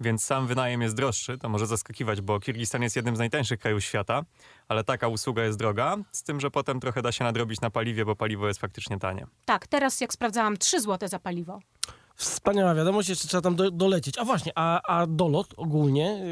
Więc 0.00 0.24
sam 0.24 0.46
wynajem 0.46 0.82
jest 0.82 0.96
droższy, 0.96 1.38
to 1.38 1.48
może 1.48 1.66
zaskakiwać, 1.66 2.20
bo 2.20 2.40
Kirgistan 2.40 2.82
jest 2.82 2.96
jednym 2.96 3.16
z 3.16 3.18
najtańszych 3.18 3.60
krajów 3.60 3.84
świata, 3.84 4.22
ale 4.68 4.84
taka 4.84 5.08
usługa 5.08 5.44
jest 5.44 5.58
droga, 5.58 5.96
z 6.12 6.22
tym, 6.22 6.40
że 6.40 6.50
potem 6.50 6.80
trochę 6.80 7.02
da 7.02 7.12
się 7.12 7.24
nadrobić 7.24 7.60
na 7.60 7.70
paliwie, 7.70 8.04
bo 8.04 8.16
paliwo 8.16 8.48
jest 8.48 8.60
faktycznie 8.60 8.98
tanie. 8.98 9.26
Tak, 9.44 9.66
teraz 9.66 10.00
jak 10.00 10.12
sprawdzałam 10.12 10.56
3 10.56 10.80
zł 10.80 11.08
za 11.08 11.18
paliwo. 11.18 11.60
Wspaniała 12.20 12.74
wiadomość, 12.74 13.08
jeszcze 13.08 13.28
trzeba 13.28 13.40
tam 13.40 13.56
do, 13.56 13.70
dolecieć. 13.70 14.18
A 14.18 14.24
właśnie, 14.24 14.52
a, 14.54 14.82
a 14.82 15.06
dolot 15.06 15.54
ogólnie, 15.56 16.22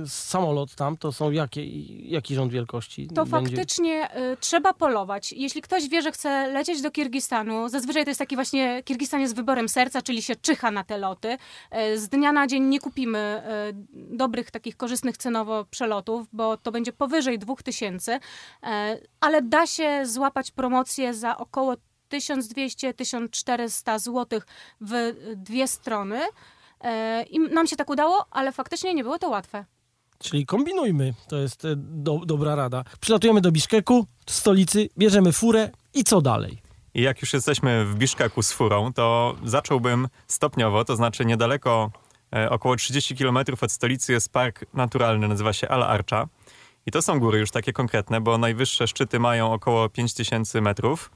yy, 0.00 0.08
samolot 0.08 0.74
tam, 0.74 0.96
to 0.96 1.12
są 1.12 1.30
jakie, 1.30 1.66
jaki 2.08 2.34
rząd 2.34 2.52
wielkości? 2.52 3.08
To 3.14 3.26
będzie? 3.26 3.56
faktycznie 3.56 4.16
y, 4.16 4.36
trzeba 4.40 4.74
polować. 4.74 5.32
Jeśli 5.32 5.62
ktoś 5.62 5.88
wie, 5.88 6.02
że 6.02 6.12
chce 6.12 6.46
lecieć 6.46 6.82
do 6.82 6.90
Kirgistanu, 6.90 7.68
zazwyczaj 7.68 8.04
to 8.04 8.10
jest 8.10 8.18
taki 8.18 8.34
właśnie, 8.34 8.82
Kirgistan 8.84 9.20
jest 9.20 9.36
wyborem 9.36 9.68
serca, 9.68 10.02
czyli 10.02 10.22
się 10.22 10.36
czyha 10.36 10.70
na 10.70 10.84
te 10.84 10.98
loty. 10.98 11.36
Y, 11.92 11.98
z 11.98 12.08
dnia 12.08 12.32
na 12.32 12.46
dzień 12.46 12.62
nie 12.62 12.80
kupimy 12.80 13.42
y, 13.70 14.16
dobrych, 14.16 14.50
takich 14.50 14.76
korzystnych 14.76 15.16
cenowo 15.16 15.64
przelotów, 15.64 16.26
bo 16.32 16.56
to 16.56 16.72
będzie 16.72 16.92
powyżej 16.92 17.38
2000, 17.38 18.14
y, 18.14 18.18
ale 19.20 19.42
da 19.42 19.66
się 19.66 20.06
złapać 20.06 20.50
promocję 20.50 21.14
za 21.14 21.36
około 21.36 21.76
1200-1400 22.12 23.98
zł 23.98 24.40
w 24.80 25.14
dwie 25.36 25.68
strony. 25.68 26.20
Y, 26.20 26.28
I 27.30 27.38
nam 27.38 27.66
się 27.66 27.76
tak 27.76 27.90
udało, 27.90 28.26
ale 28.30 28.52
faktycznie 28.52 28.94
nie 28.94 29.02
było 29.02 29.18
to 29.18 29.28
łatwe. 29.28 29.64
Czyli 30.18 30.46
kombinujmy, 30.46 31.14
to 31.28 31.36
jest 31.36 31.64
e, 31.64 31.74
do, 31.76 32.18
dobra 32.26 32.54
rada. 32.54 32.84
Przylatujemy 33.00 33.40
do 33.40 33.52
Biszkeku, 33.52 34.06
stolicy, 34.26 34.88
bierzemy 34.98 35.32
furę 35.32 35.70
i 35.94 36.04
co 36.04 36.20
dalej? 36.20 36.58
I 36.94 37.02
jak 37.02 37.20
już 37.22 37.32
jesteśmy 37.32 37.84
w 37.84 37.94
Biszkeku 37.94 38.42
z 38.42 38.52
furą, 38.52 38.92
to 38.92 39.36
zacząłbym 39.44 40.08
stopniowo, 40.26 40.84
to 40.84 40.96
znaczy 40.96 41.24
niedaleko, 41.24 41.90
e, 42.34 42.50
około 42.50 42.76
30 42.76 43.16
km 43.16 43.38
od 43.60 43.72
stolicy 43.72 44.12
jest 44.12 44.32
park 44.32 44.64
naturalny, 44.74 45.28
nazywa 45.28 45.52
się 45.52 45.68
Al 45.68 45.82
Archa. 45.82 46.28
I 46.86 46.90
to 46.90 47.02
są 47.02 47.20
góry 47.20 47.38
już 47.38 47.50
takie 47.50 47.72
konkretne, 47.72 48.20
bo 48.20 48.38
najwyższe 48.38 48.86
szczyty 48.88 49.18
mają 49.18 49.52
około 49.52 49.88
5000 49.88 50.60
metrów. 50.60 51.10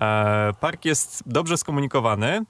E, 0.00 0.52
park 0.60 0.84
jest 0.84 1.22
dobrze 1.26 1.56
skomunikowany 1.56 2.44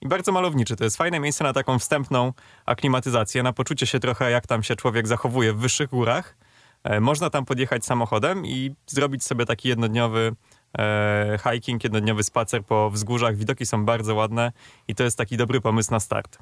i 0.00 0.08
bardzo 0.08 0.32
malowniczy. 0.32 0.76
To 0.76 0.84
jest 0.84 0.96
fajne 0.96 1.20
miejsce 1.20 1.44
na 1.44 1.52
taką 1.52 1.78
wstępną 1.78 2.32
aklimatyzację, 2.66 3.42
na 3.42 3.52
poczucie 3.52 3.86
się 3.86 4.00
trochę, 4.00 4.30
jak 4.30 4.46
tam 4.46 4.62
się 4.62 4.76
człowiek 4.76 5.06
zachowuje 5.08 5.52
w 5.52 5.56
wyższych 5.56 5.90
górach. 5.90 6.36
E, 6.84 7.00
można 7.00 7.30
tam 7.30 7.44
podjechać 7.44 7.84
samochodem 7.84 8.46
i 8.46 8.74
zrobić 8.86 9.24
sobie 9.24 9.46
taki 9.46 9.68
jednodniowy 9.68 10.36
e, 10.78 11.38
hiking, 11.44 11.84
jednodniowy 11.84 12.22
spacer 12.22 12.64
po 12.64 12.90
wzgórzach. 12.90 13.36
Widoki 13.36 13.66
są 13.66 13.84
bardzo 13.84 14.14
ładne 14.14 14.52
i 14.88 14.94
to 14.94 15.04
jest 15.04 15.18
taki 15.18 15.36
dobry 15.36 15.60
pomysł 15.60 15.90
na 15.90 16.00
start. 16.00 16.38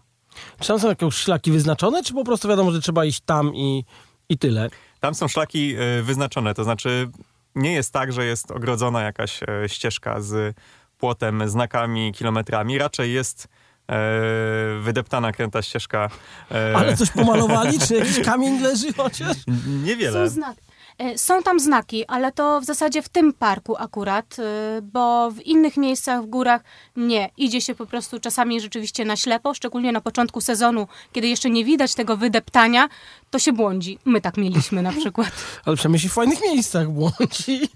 Czy 0.60 0.68
tam 0.68 0.80
są 0.80 0.88
jakieś 0.88 1.14
szlaki 1.14 1.52
wyznaczone, 1.52 2.02
czy 2.02 2.14
po 2.14 2.24
prostu 2.24 2.48
wiadomo, 2.48 2.72
że 2.72 2.80
trzeba 2.80 3.04
iść 3.04 3.20
tam 3.20 3.54
i, 3.54 3.84
i 4.28 4.38
tyle? 4.38 4.70
Tam 5.00 5.14
są 5.14 5.28
szlaki 5.28 5.76
wyznaczone, 6.02 6.54
to 6.54 6.64
znaczy 6.64 7.10
nie 7.54 7.72
jest 7.72 7.92
tak, 7.92 8.12
że 8.12 8.24
jest 8.24 8.50
ogrodzona 8.50 9.02
jakaś 9.02 9.40
e, 9.42 9.68
ścieżka 9.68 10.20
z 10.20 10.56
płotem, 10.98 11.48
znakami, 11.48 12.12
kilometrami. 12.12 12.78
Raczej 12.78 13.12
jest 13.12 13.48
e, 13.88 13.96
wydeptana 14.80 15.32
kręta 15.32 15.62
ścieżka. 15.62 16.10
E, 16.50 16.76
Ale 16.76 16.96
coś 16.96 17.10
pomalowali, 17.10 17.78
czy 17.80 17.94
jakiś 17.94 18.20
kamień 18.30 18.60
leży 18.60 18.92
chociaż? 18.92 19.36
Niewiele. 19.84 20.28
Są 20.28 20.34
znaki. 20.34 20.60
E, 20.98 21.18
Są 21.18 21.42
tam 21.42 21.60
znaki, 21.60 22.06
ale 22.06 22.32
to 22.32 22.60
w 22.60 22.64
zasadzie 22.64 23.02
w 23.02 23.08
tym 23.08 23.32
parku 23.32 23.76
akurat, 23.78 24.36
e, 24.38 24.82
bo 24.82 25.30
w 25.30 25.40
innych 25.40 25.76
miejscach 25.76 26.22
w 26.22 26.26
górach 26.26 26.64
nie. 26.96 27.30
Idzie 27.36 27.60
się 27.60 27.74
po 27.74 27.86
prostu 27.86 28.20
czasami 28.20 28.60
rzeczywiście 28.60 29.04
na 29.04 29.16
ślepo, 29.16 29.54
szczególnie 29.54 29.92
na 29.92 30.00
początku 30.00 30.40
sezonu, 30.40 30.86
kiedy 31.12 31.28
jeszcze 31.28 31.50
nie 31.50 31.64
widać 31.64 31.94
tego 31.94 32.16
wydeptania, 32.16 32.88
to 33.30 33.38
się 33.38 33.52
błądzi. 33.52 33.98
My 34.04 34.20
tak 34.20 34.36
mieliśmy 34.36 34.82
na 34.82 34.92
przykład. 34.92 35.30
Ale 35.64 35.76
przynajmniej 35.76 36.00
się 36.00 36.08
w 36.08 36.12
fajnych 36.12 36.40
miejscach 36.42 36.88
błądzi. 36.88 37.68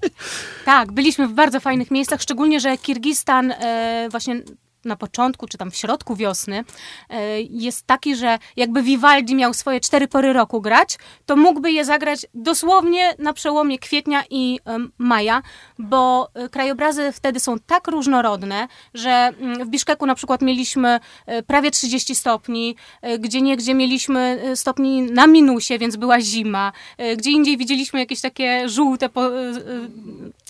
Tak, 0.64 0.92
byliśmy 0.92 1.28
w 1.28 1.32
bardzo 1.32 1.60
fajnych 1.60 1.90
miejscach, 1.90 2.22
szczególnie, 2.22 2.60
że 2.60 2.78
Kirgistan 2.78 3.52
e, 3.52 4.08
właśnie 4.10 4.42
na 4.88 4.96
początku, 4.96 5.46
czy 5.46 5.58
tam 5.58 5.70
w 5.70 5.76
środku 5.76 6.16
wiosny, 6.16 6.64
e, 7.10 7.40
jest 7.40 7.86
taki, 7.86 8.16
że 8.16 8.38
jakby 8.56 8.82
Vivaldi 8.82 9.34
miał 9.34 9.54
swoje 9.54 9.80
cztery 9.80 10.08
pory 10.08 10.32
roku 10.32 10.60
grać, 10.60 10.98
to 11.26 11.36
mógłby 11.36 11.72
je 11.72 11.84
zagrać 11.84 12.26
dosłownie 12.34 13.14
na 13.18 13.32
przełomie 13.32 13.78
kwietnia 13.78 14.24
i 14.30 14.60
maja, 14.98 15.42
bo 15.78 16.30
e, 16.34 16.48
krajobrazy 16.48 17.12
wtedy 17.12 17.40
są 17.40 17.58
tak 17.58 17.88
różnorodne, 17.88 18.68
że 18.94 19.10
mm, 19.10 19.64
w 19.64 19.68
Biszkeku 19.68 20.06
na 20.06 20.14
przykład 20.14 20.42
mieliśmy 20.42 21.00
e, 21.26 21.42
prawie 21.42 21.70
30 21.70 22.14
stopni, 22.14 22.76
gdzie 23.18 23.40
niegdzie 23.40 23.74
mieliśmy 23.74 24.42
stopni 24.54 25.02
na 25.02 25.26
minusie, 25.26 25.78
więc 25.78 25.96
była 25.96 26.20
zima, 26.20 26.72
gdzie 27.16 27.30
indziej 27.30 27.56
widzieliśmy 27.56 28.00
jakieś 28.00 28.20
takie 28.20 28.68
żółte 28.68 29.08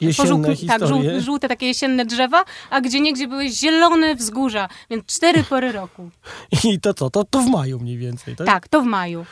Jesienne 0.01 0.31
pożółkli- 0.33 0.67
tak, 0.69 0.81
historie. 0.81 1.11
żół, 1.13 1.21
żółte 1.21 1.49
takie 1.49 1.67
jesienne 1.67 2.05
drzewa, 2.05 2.45
a 2.71 2.81
gdzie 2.81 3.01
niegdzie 3.01 3.29
były 3.29 3.49
zielone 3.49 4.15
wzgórza, 4.15 4.69
więc 4.91 5.07
cztery 5.07 5.45
pory 5.45 5.73
roku. 5.73 6.11
I 6.65 6.81
to 6.81 6.95
co? 6.95 7.11
To, 7.11 7.25
to 7.25 7.41
w 7.41 7.47
maju 7.47 7.79
mniej 7.79 7.99
więcej, 7.99 8.37
tak? 8.37 8.47
Tak, 8.47 8.69
to 8.69 8.83
w 8.83 8.85
maju. 8.85 9.27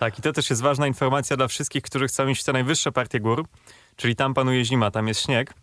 Tak, 0.00 0.18
i 0.18 0.22
to 0.22 0.32
też 0.32 0.50
jest 0.50 0.62
ważna 0.62 0.86
informacja 0.86 1.36
dla 1.36 1.48
wszystkich, 1.48 1.82
którzy 1.82 2.06
chcą 2.06 2.28
iść 2.28 2.42
w 2.42 2.44
te 2.44 2.52
najwyższe 2.52 2.92
partie 2.92 3.20
gór, 3.20 3.44
czyli 3.96 4.16
tam 4.16 4.34
panuje 4.34 4.64
zima, 4.64 4.90
tam 4.90 5.08
jest 5.08 5.20
śnieg, 5.20 5.54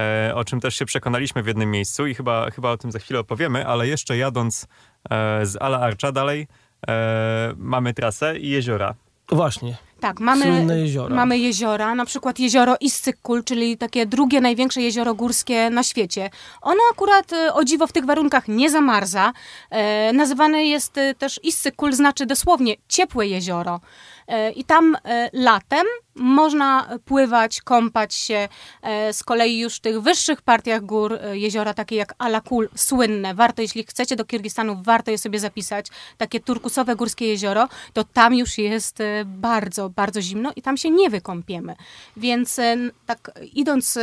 e, 0.00 0.32
o 0.34 0.44
czym 0.44 0.60
też 0.60 0.74
się 0.74 0.84
przekonaliśmy 0.84 1.42
w 1.42 1.46
jednym 1.46 1.70
miejscu 1.70 2.06
i 2.06 2.14
chyba, 2.14 2.50
chyba 2.50 2.70
o 2.70 2.76
tym 2.76 2.92
za 2.92 2.98
chwilę 2.98 3.20
opowiemy, 3.20 3.66
ale 3.66 3.88
jeszcze 3.88 4.16
jadąc 4.16 4.66
e, 5.10 5.46
z 5.46 5.56
Ala 5.62 5.80
Archa 5.80 6.12
dalej 6.12 6.46
e, 6.88 7.54
mamy 7.56 7.94
trasę 7.94 8.38
i 8.38 8.48
jeziora. 8.48 8.94
Właśnie. 9.28 9.76
Tak, 10.00 10.20
mamy, 10.20 10.78
jeziora. 10.80 11.16
mamy 11.16 11.38
jeziora, 11.38 11.94
na 11.94 12.04
przykład 12.04 12.38
jezioro 12.38 12.76
Issyk-Kul, 12.80 13.44
czyli 13.44 13.78
takie 13.78 14.06
drugie 14.06 14.40
największe 14.40 14.82
jezioro 14.82 15.14
górskie 15.14 15.70
na 15.70 15.82
świecie. 15.82 16.30
Ono 16.62 16.80
akurat 16.92 17.32
e, 17.32 17.54
o 17.54 17.64
dziwo 17.64 17.86
w 17.86 17.92
tych 17.92 18.04
warunkach 18.04 18.48
nie 18.48 18.70
zamarza. 18.70 19.32
E, 19.70 20.12
nazywane 20.12 20.64
jest 20.64 20.98
e, 20.98 21.14
też 21.14 21.40
Issyk-Kul, 21.44 21.92
znaczy 21.92 22.26
dosłownie 22.26 22.74
ciepłe 22.88 23.26
jezioro. 23.26 23.80
E, 24.28 24.50
I 24.50 24.64
tam 24.64 24.96
e, 25.04 25.30
latem 25.32 25.86
można 26.14 26.98
pływać, 27.04 27.60
kąpać 27.60 28.14
się. 28.14 28.48
E, 28.82 29.12
z 29.12 29.24
kolei 29.24 29.58
już 29.58 29.76
w 29.76 29.80
tych 29.80 30.00
wyższych 30.00 30.42
partiach 30.42 30.82
gór 30.82 31.18
jeziora, 31.32 31.74
takie 31.74 31.96
jak 31.96 32.14
Alakul, 32.18 32.68
słynne. 32.74 33.34
Warto, 33.34 33.62
jeśli 33.62 33.84
chcecie 33.84 34.16
do 34.16 34.24
Kirgistanu, 34.24 34.82
warto 34.82 35.10
je 35.10 35.18
sobie 35.18 35.38
zapisać. 35.38 35.86
Takie 36.16 36.40
turkusowe 36.40 36.96
górskie 36.96 37.26
jezioro, 37.26 37.68
to 37.92 38.04
tam 38.04 38.34
już 38.34 38.58
jest 38.58 38.98
bardzo, 39.24 39.90
bardzo 39.90 40.22
zimno 40.22 40.52
i 40.56 40.62
tam 40.62 40.76
się 40.76 40.90
nie 40.90 41.10
wykąpiemy. 41.10 41.76
Więc 42.16 42.60
tak 43.06 43.30
idąc 43.52 43.98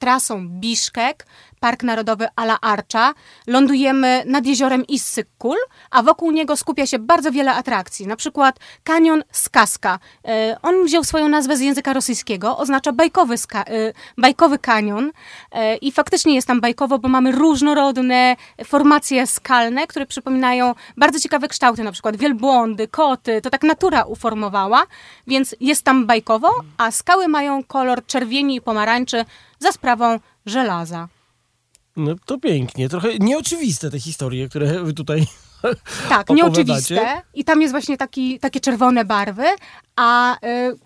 trasą 0.00 0.48
Biszkek, 0.48 1.26
Park 1.60 1.82
Narodowy 1.82 2.28
Ala 2.36 2.60
Archa, 2.60 3.14
lądujemy 3.46 4.22
nad 4.26 4.46
jeziorem 4.46 4.84
Issyk-Kul, 4.86 5.56
a 5.90 6.02
wokół 6.02 6.30
niego 6.30 6.56
skupia 6.56 6.86
się 6.86 6.98
bardzo 6.98 7.32
wiele 7.32 7.54
atrakcji. 7.54 8.06
Na 8.06 8.16
przykład 8.16 8.58
kanion 8.84 9.22
Skaska. 9.32 9.98
E, 10.24 10.56
On 10.62 10.84
wziął 10.84 11.04
swoją 11.04 11.28
nazwę 11.28 11.56
z 11.56 11.60
języka 11.60 11.92
rosyjskiego, 11.92 12.58
oznacza 12.58 12.92
bajkowy, 12.92 13.34
e, 13.54 13.92
bajkowy 14.18 14.58
kanion 14.58 15.10
E, 15.52 15.76
i 15.76 15.92
faktycznie 15.92 16.34
jest 16.34 16.46
tam 16.46 16.60
bajkowo, 16.60 16.98
bo 16.98 17.08
mamy 17.08 17.32
różnorodne 17.32 18.36
formacje 18.64 19.26
skalne, 19.26 19.86
które 19.86 20.06
przypominają 20.06 20.74
bardzo 20.96 21.20
ciekawe 21.20 21.48
kształty, 21.48 21.84
na 21.84 21.92
przykład 21.92 22.16
wielbłądy, 22.16 22.88
koty, 22.88 23.40
to 23.42 23.50
tak 23.50 23.62
natura 23.62 24.02
uformowała, 24.02 24.86
więc 25.26 25.56
jest 25.60 25.82
tam 25.82 26.06
bajkowo, 26.06 26.50
a 26.78 26.90
skały 26.90 27.28
mają 27.28 27.64
kolor 27.64 28.06
czerwieni 28.06 28.56
i 28.56 28.60
pomarańczy 28.60 29.24
za 29.60 29.72
sprawą 29.72 30.18
żelaza. 30.46 31.08
No 31.96 32.14
to 32.26 32.38
pięknie. 32.38 32.88
Trochę 32.88 33.08
nieoczywiste 33.18 33.90
te 33.90 34.00
historie, 34.00 34.48
które 34.48 34.84
wy 34.84 34.92
tutaj 34.92 35.26
Tak, 36.08 36.28
nieoczywiste. 36.36 37.22
I 37.34 37.44
tam 37.44 37.62
jest 37.62 37.72
właśnie 37.72 37.96
taki, 37.96 38.38
takie 38.38 38.60
czerwone 38.60 39.04
barwy, 39.04 39.46
a 39.96 40.36
y, 40.46 40.78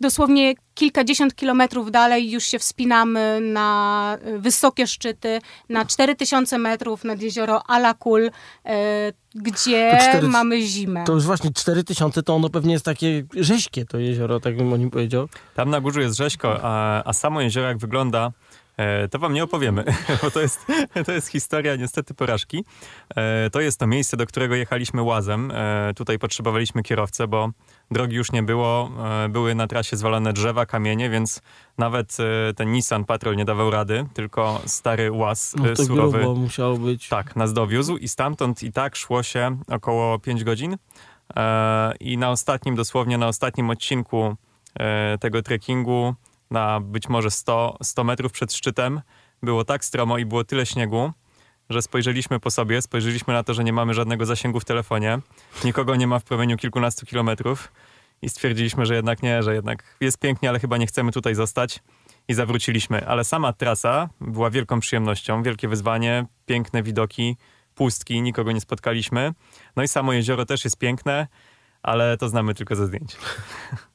dosłownie 0.00 0.54
kilkadziesiąt 0.74 1.34
kilometrów 1.34 1.90
dalej 1.90 2.30
już 2.30 2.44
się 2.44 2.58
wspinamy 2.58 3.40
na 3.40 4.18
wysokie 4.38 4.86
szczyty, 4.86 5.38
na 5.68 5.84
4000 5.84 6.58
metrów 6.58 7.04
nad 7.04 7.22
jezioro 7.22 7.62
Alakul, 7.70 8.20
y, 8.20 8.30
gdzie 9.34 9.98
mamy 10.22 10.62
zimę. 10.62 11.04
To 11.04 11.12
już 11.12 11.24
właśnie 11.24 11.52
4000 11.52 12.22
to 12.22 12.34
ono 12.34 12.50
pewnie 12.50 12.72
jest 12.72 12.84
takie 12.84 13.24
rześkie 13.36 13.84
to 13.84 13.98
jezioro, 13.98 14.40
tak 14.40 14.56
bym 14.56 14.72
o 14.72 14.76
nim 14.76 14.90
powiedział. 14.90 15.28
Tam 15.54 15.70
na 15.70 15.80
górze 15.80 16.02
jest 16.02 16.16
rzeźko, 16.16 16.58
a, 16.62 17.02
a 17.04 17.12
samo 17.12 17.40
jezioro 17.40 17.68
jak 17.68 17.78
wygląda, 17.78 18.32
e, 18.76 19.08
to 19.08 19.18
wam 19.18 19.32
nie 19.32 19.44
opowiemy, 19.44 19.84
bo 20.22 20.30
to 20.30 20.40
jest, 20.40 20.66
to 21.06 21.12
jest 21.12 21.28
historia 21.28 21.76
niestety 21.76 22.14
porażki. 22.14 22.64
E, 23.16 23.50
to 23.50 23.60
jest 23.60 23.78
to 23.78 23.86
miejsce, 23.86 24.16
do 24.16 24.26
którego 24.26 24.54
jechaliśmy 24.54 25.02
łazem. 25.02 25.50
E, 25.50 25.92
tutaj 25.96 26.18
potrzebowaliśmy 26.18 26.82
kierowcę, 26.82 27.28
bo 27.28 27.50
drogi 27.90 28.16
już 28.16 28.32
nie 28.32 28.42
było. 28.42 28.90
E, 29.24 29.28
były 29.28 29.54
na 29.54 29.66
trasie 29.66 29.96
zwalone 29.96 30.32
drzewa, 30.32 30.66
kamienie, 30.66 31.10
więc 31.10 31.42
nawet 31.78 32.16
e, 32.20 32.54
ten 32.54 32.72
Nissan 32.72 33.04
Patrol 33.04 33.36
nie 33.36 33.44
dawał 33.44 33.70
rady, 33.70 34.06
tylko 34.14 34.60
stary 34.66 35.12
łaz 35.12 35.54
No 35.58 35.68
e, 35.68 35.74
to 35.74 35.84
surowy. 35.84 36.18
grubo 36.18 36.40
musiało 36.40 36.76
być. 36.76 37.08
Tak, 37.08 37.36
nas 37.36 37.52
dowiózł 37.52 37.96
i 37.96 38.08
stamtąd 38.08 38.62
i 38.62 38.72
tak 38.72 38.96
szło 38.96 39.22
się 39.22 39.58
około 39.68 40.18
5 40.18 40.44
godzin. 40.44 40.76
I 42.00 42.18
na 42.18 42.30
ostatnim, 42.30 42.74
dosłownie 42.74 43.18
na 43.18 43.28
ostatnim 43.28 43.70
odcinku 43.70 44.36
tego 45.20 45.42
trekkingu, 45.42 46.14
na 46.50 46.80
być 46.80 47.08
może 47.08 47.30
100, 47.30 47.76
100 47.82 48.04
metrów 48.04 48.32
przed 48.32 48.52
szczytem, 48.52 49.00
było 49.42 49.64
tak 49.64 49.84
stromo 49.84 50.18
i 50.18 50.24
było 50.24 50.44
tyle 50.44 50.66
śniegu, 50.66 51.12
że 51.70 51.82
spojrzeliśmy 51.82 52.40
po 52.40 52.50
sobie, 52.50 52.82
spojrzeliśmy 52.82 53.34
na 53.34 53.42
to, 53.42 53.54
że 53.54 53.64
nie 53.64 53.72
mamy 53.72 53.94
żadnego 53.94 54.26
zasięgu 54.26 54.60
w 54.60 54.64
telefonie, 54.64 55.18
nikogo 55.64 55.96
nie 55.96 56.06
ma 56.06 56.18
w 56.18 56.24
promieniu 56.24 56.56
kilkunastu 56.56 57.06
kilometrów 57.06 57.72
i 58.22 58.28
stwierdziliśmy, 58.28 58.86
że 58.86 58.94
jednak 58.94 59.22
nie, 59.22 59.42
że 59.42 59.54
jednak 59.54 59.96
jest 60.00 60.18
pięknie, 60.18 60.48
ale 60.48 60.60
chyba 60.60 60.76
nie 60.76 60.86
chcemy 60.86 61.12
tutaj 61.12 61.34
zostać 61.34 61.80
i 62.28 62.34
zawróciliśmy. 62.34 63.06
Ale 63.06 63.24
sama 63.24 63.52
trasa 63.52 64.08
była 64.20 64.50
wielką 64.50 64.80
przyjemnością, 64.80 65.42
wielkie 65.42 65.68
wyzwanie, 65.68 66.26
piękne 66.46 66.82
widoki, 66.82 67.36
pustki, 67.74 68.22
nikogo 68.22 68.52
nie 68.52 68.60
spotkaliśmy. 68.60 69.32
No 69.76 69.82
i 69.82 69.88
samo 69.88 70.12
jezioro 70.12 70.46
też 70.46 70.64
jest 70.64 70.78
piękne, 70.78 71.26
ale 71.82 72.16
to 72.16 72.28
znamy 72.28 72.54
tylko 72.54 72.76
ze 72.76 72.86
zdjęć. 72.86 73.16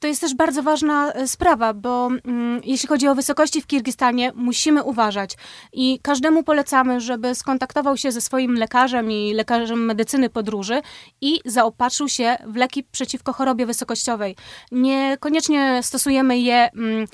To 0.00 0.06
jest 0.06 0.20
też 0.20 0.34
bardzo 0.34 0.62
ważna 0.62 1.12
e, 1.12 1.28
sprawa, 1.28 1.74
bo 1.74 2.08
mm, 2.24 2.60
jeśli 2.64 2.88
chodzi 2.88 3.08
o 3.08 3.14
wysokości 3.14 3.62
w 3.62 3.66
Kirgistanie, 3.66 4.32
musimy 4.34 4.82
uważać. 4.82 5.36
I 5.72 5.98
każdemu 6.02 6.42
polecamy, 6.42 7.00
żeby 7.00 7.34
skontaktował 7.34 7.96
się 7.96 8.12
ze 8.12 8.20
swoim 8.20 8.54
lekarzem 8.54 9.10
i 9.10 9.34
lekarzem 9.34 9.84
medycyny 9.84 10.30
podróży 10.30 10.80
i 11.20 11.40
zaopatrzył 11.44 12.08
się 12.08 12.36
w 12.46 12.56
leki 12.56 12.84
przeciwko 12.84 13.32
chorobie 13.32 13.66
wysokościowej. 13.66 14.36
Niekoniecznie 14.72 15.80
stosujemy 15.82 16.38
je 16.38 16.70
mm, 16.72 17.06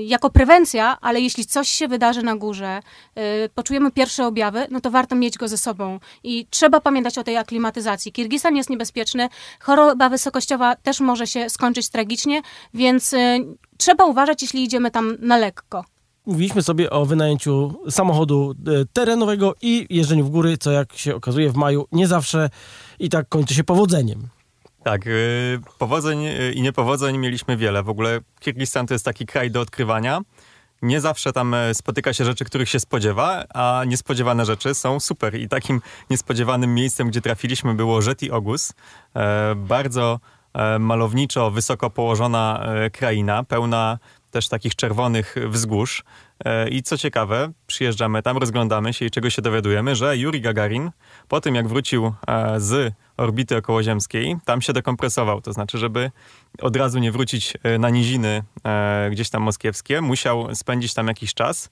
jako 0.00 0.30
prewencja, 0.30 1.00
ale 1.00 1.20
jeśli 1.20 1.46
coś 1.46 1.68
się 1.68 1.88
wydarzy 1.88 2.22
na 2.22 2.36
górze, 2.36 2.80
y, 3.18 3.48
poczujemy 3.54 3.90
pierwsze 3.90 4.26
objawy, 4.26 4.66
no 4.70 4.80
to 4.80 4.90
warto 4.90 5.16
mieć 5.16 5.38
go 5.38 5.48
ze 5.48 5.58
sobą. 5.58 6.00
I 6.24 6.46
trzeba 6.50 6.80
pamiętać 6.80 7.18
o 7.18 7.24
tej 7.24 7.36
aklimatyzacji. 7.36 8.12
Kirgistan 8.12 8.56
jest 8.56 8.70
niebezpieczny, 8.70 9.28
choroba 9.60 10.08
wysokościowa 10.08 10.76
też 10.76 11.00
może 11.00 11.26
się 11.26 11.50
skończyć 11.50 11.88
tragicznie, 11.88 12.42
więc 12.74 13.12
y, 13.12 13.44
trzeba 13.76 14.04
uważać, 14.04 14.42
jeśli 14.42 14.64
idziemy 14.64 14.90
tam 14.90 15.16
na 15.20 15.36
lekko. 15.36 15.84
Mówiliśmy 16.26 16.62
sobie 16.62 16.90
o 16.90 17.06
wynajęciu 17.06 17.74
samochodu 17.90 18.54
y, 18.82 18.86
terenowego 18.92 19.54
i 19.62 19.86
jeżdżeniu 19.90 20.24
w 20.24 20.30
góry, 20.30 20.58
co 20.58 20.70
jak 20.70 20.96
się 20.96 21.14
okazuje 21.14 21.50
w 21.50 21.56
maju 21.56 21.86
nie 21.92 22.06
zawsze 22.06 22.50
i 22.98 23.08
tak 23.08 23.28
kończy 23.28 23.54
się 23.54 23.64
powodzeniem. 23.64 24.28
Tak, 24.86 25.06
y, 25.06 25.60
powodzeń 25.78 26.26
y, 26.26 26.52
i 26.52 26.62
niepowodzeń 26.62 27.18
mieliśmy 27.18 27.56
wiele. 27.56 27.82
W 27.82 27.88
ogóle 27.88 28.20
Kirgistan 28.40 28.86
to 28.86 28.94
jest 28.94 29.04
taki 29.04 29.26
kraj 29.26 29.50
do 29.50 29.60
odkrywania. 29.60 30.20
Nie 30.82 31.00
zawsze 31.00 31.32
tam 31.32 31.54
e, 31.54 31.74
spotyka 31.74 32.12
się 32.12 32.24
rzeczy, 32.24 32.44
których 32.44 32.68
się 32.68 32.80
spodziewa, 32.80 33.44
a 33.54 33.82
niespodziewane 33.86 34.44
rzeczy 34.44 34.74
są 34.74 35.00
super. 35.00 35.34
I 35.34 35.48
takim 35.48 35.80
niespodziewanym 36.10 36.74
miejscem, 36.74 37.08
gdzie 37.08 37.20
trafiliśmy 37.20 37.74
było 37.74 38.02
Żeti 38.02 38.30
Ogus. 38.30 38.72
E, 39.16 39.54
bardzo 39.54 40.20
e, 40.54 40.78
malowniczo, 40.78 41.50
wysoko 41.50 41.90
położona 41.90 42.66
kraina, 42.92 43.44
pełna 43.44 43.98
też 44.36 44.48
takich 44.48 44.76
czerwonych 44.76 45.36
wzgórz. 45.48 46.04
I 46.70 46.82
co 46.82 46.98
ciekawe, 46.98 47.52
przyjeżdżamy 47.66 48.22
tam, 48.22 48.36
rozglądamy 48.36 48.92
się 48.92 49.04
i 49.04 49.10
czego 49.10 49.30
się 49.30 49.42
dowiadujemy, 49.42 49.96
że 49.96 50.16
Yuri 50.16 50.40
Gagarin 50.40 50.90
po 51.28 51.40
tym 51.40 51.54
jak 51.54 51.68
wrócił 51.68 52.12
z 52.56 52.94
orbity 53.16 53.56
okołoziemskiej, 53.56 54.36
tam 54.44 54.62
się 54.62 54.72
dekompresował. 54.72 55.40
To 55.40 55.52
znaczy, 55.52 55.78
żeby 55.78 56.10
od 56.62 56.76
razu 56.76 56.98
nie 56.98 57.12
wrócić 57.12 57.54
e, 57.62 57.78
na 57.78 57.90
niziny 57.90 58.42
e, 58.64 59.08
gdzieś 59.10 59.30
tam 59.30 59.42
moskiewskie, 59.42 60.00
musiał 60.00 60.54
spędzić 60.54 60.94
tam 60.94 61.08
jakiś 61.08 61.34
czas 61.34 61.70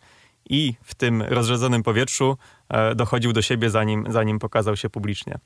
i 0.51 0.75
w 0.83 0.95
tym 0.95 1.23
rozrzedzonym 1.23 1.83
powietrzu 1.83 2.37
e, 2.69 2.95
dochodził 2.95 3.33
do 3.33 3.43
siebie, 3.43 3.71
zanim, 3.71 4.07
zanim 4.11 4.39
pokazał 4.39 4.77
się 4.77 4.91
publicznie. 4.91 5.39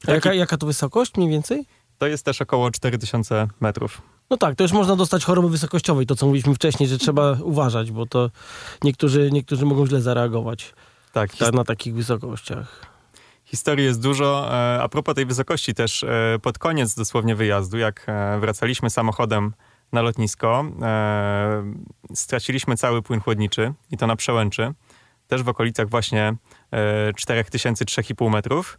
Taki, 0.00 0.12
jaka, 0.12 0.34
jaka 0.34 0.56
to 0.56 0.66
wysokość 0.66 1.16
mniej 1.16 1.30
więcej? 1.30 1.66
To 1.98 2.06
jest 2.06 2.24
też 2.24 2.42
około 2.42 2.70
4000 2.70 3.48
metrów. 3.60 4.02
No 4.30 4.36
tak, 4.36 4.54
to 4.54 4.64
już 4.64 4.72
można 4.72 4.96
dostać 4.96 5.24
choroby 5.24 5.48
wysokościowej, 5.48 6.06
to 6.06 6.16
co 6.16 6.26
mówiliśmy 6.26 6.54
wcześniej, 6.54 6.88
że 6.88 6.98
trzeba 6.98 7.36
uważać, 7.42 7.90
bo 7.90 8.06
to 8.06 8.30
niektórzy, 8.82 9.28
niektórzy 9.32 9.66
mogą 9.66 9.86
źle 9.86 10.00
zareagować 10.00 10.74
tak, 11.12 11.30
na 11.52 11.64
takich 11.64 11.94
wysokościach. 11.94 12.96
Historii 13.46 13.84
jest 13.84 14.02
dużo. 14.02 14.48
E, 14.52 14.82
a 14.82 14.88
propos 14.88 15.14
tej 15.14 15.26
wysokości 15.26 15.74
też, 15.74 16.04
e, 16.04 16.38
pod 16.42 16.58
koniec 16.58 16.94
dosłownie 16.94 17.34
wyjazdu, 17.34 17.78
jak 17.78 18.04
e, 18.06 18.38
wracaliśmy 18.40 18.90
samochodem 18.90 19.54
na 19.92 20.02
lotnisko, 20.02 20.64
straciliśmy 22.14 22.76
cały 22.76 23.02
płyn 23.02 23.20
chłodniczy 23.20 23.72
i 23.90 23.96
to 23.96 24.06
na 24.06 24.16
przełęczy, 24.16 24.72
też 25.28 25.42
w 25.42 25.48
okolicach 25.48 25.88
właśnie 25.88 26.36
4000-3,5 26.72 28.30
metrów. 28.30 28.78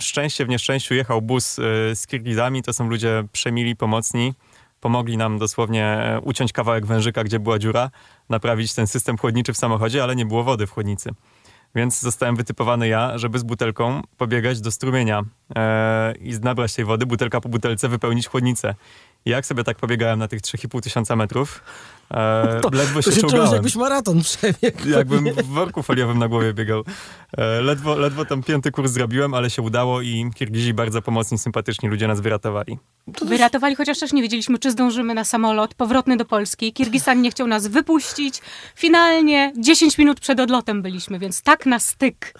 Szczęście 0.00 0.46
w 0.46 0.48
nieszczęściu 0.48 0.94
jechał 0.94 1.22
bus 1.22 1.54
z 1.94 2.06
Kirgizami, 2.06 2.62
to 2.62 2.72
są 2.72 2.88
ludzie 2.88 3.24
przemili, 3.32 3.76
pomocni, 3.76 4.34
pomogli 4.80 5.16
nam 5.16 5.38
dosłownie 5.38 5.98
uciąć 6.22 6.52
kawałek 6.52 6.86
wężyka, 6.86 7.24
gdzie 7.24 7.40
była 7.40 7.58
dziura, 7.58 7.90
naprawić 8.28 8.74
ten 8.74 8.86
system 8.86 9.18
chłodniczy 9.18 9.52
w 9.52 9.56
samochodzie, 9.56 10.02
ale 10.02 10.16
nie 10.16 10.26
było 10.26 10.44
wody 10.44 10.66
w 10.66 10.70
chłodnicy. 10.70 11.10
Więc 11.74 12.00
zostałem 12.00 12.36
wytypowany 12.36 12.88
ja, 12.88 13.18
żeby 13.18 13.38
z 13.38 13.42
butelką 13.42 14.02
pobiegać 14.16 14.60
do 14.60 14.70
strumienia 14.70 15.22
e, 15.56 16.14
i 16.20 16.30
nabrać 16.40 16.74
tej 16.74 16.84
wody, 16.84 17.06
butelka 17.06 17.40
po 17.40 17.48
butelce, 17.48 17.88
wypełnić 17.88 18.26
chłodnicę. 18.28 18.74
Jak 19.24 19.46
sobie 19.46 19.64
tak 19.64 19.76
pobiegałem 19.76 20.18
na 20.18 20.28
tych 20.28 20.40
3,5 20.40 20.80
tysiąca 20.80 21.16
metrów, 21.16 21.62
E, 22.10 22.60
to, 22.62 22.70
ledwo 22.72 23.02
to 23.02 23.10
się, 23.10 23.20
się 23.20 23.26
czułeś 23.26 23.52
jakbyś 23.52 23.76
maraton 23.76 24.22
przebiegł. 24.22 24.88
Jakbym 24.88 25.24
w 25.24 25.46
worku 25.46 25.82
foliowym 25.82 26.18
na 26.18 26.28
głowie 26.28 26.54
biegał. 26.54 26.84
E, 27.38 27.60
ledwo, 27.60 27.94
ledwo 27.94 28.24
tam 28.24 28.42
piąty 28.42 28.70
kurs 28.70 28.92
zrobiłem, 28.92 29.34
ale 29.34 29.50
się 29.50 29.62
udało 29.62 30.02
i 30.02 30.30
Kirgizi 30.34 30.74
bardzo 30.74 31.02
pomocni, 31.02 31.38
sympatyczni 31.38 31.88
ludzie 31.88 32.08
nas 32.08 32.20
wyratowali. 32.20 32.78
Wyratowali, 33.22 33.76
chociaż 33.76 33.98
też 33.98 34.12
nie 34.12 34.22
wiedzieliśmy, 34.22 34.58
czy 34.58 34.70
zdążymy 34.70 35.14
na 35.14 35.24
samolot 35.24 35.74
powrotny 35.74 36.16
do 36.16 36.24
Polski. 36.24 36.72
Kirgistan 36.72 37.22
nie 37.22 37.30
chciał 37.30 37.46
nas 37.46 37.66
wypuścić. 37.66 38.40
Finalnie 38.74 39.52
10 39.58 39.98
minut 39.98 40.20
przed 40.20 40.40
odlotem 40.40 40.82
byliśmy, 40.82 41.18
więc 41.18 41.42
tak 41.42 41.66
na 41.66 41.78
styk. 41.78 42.34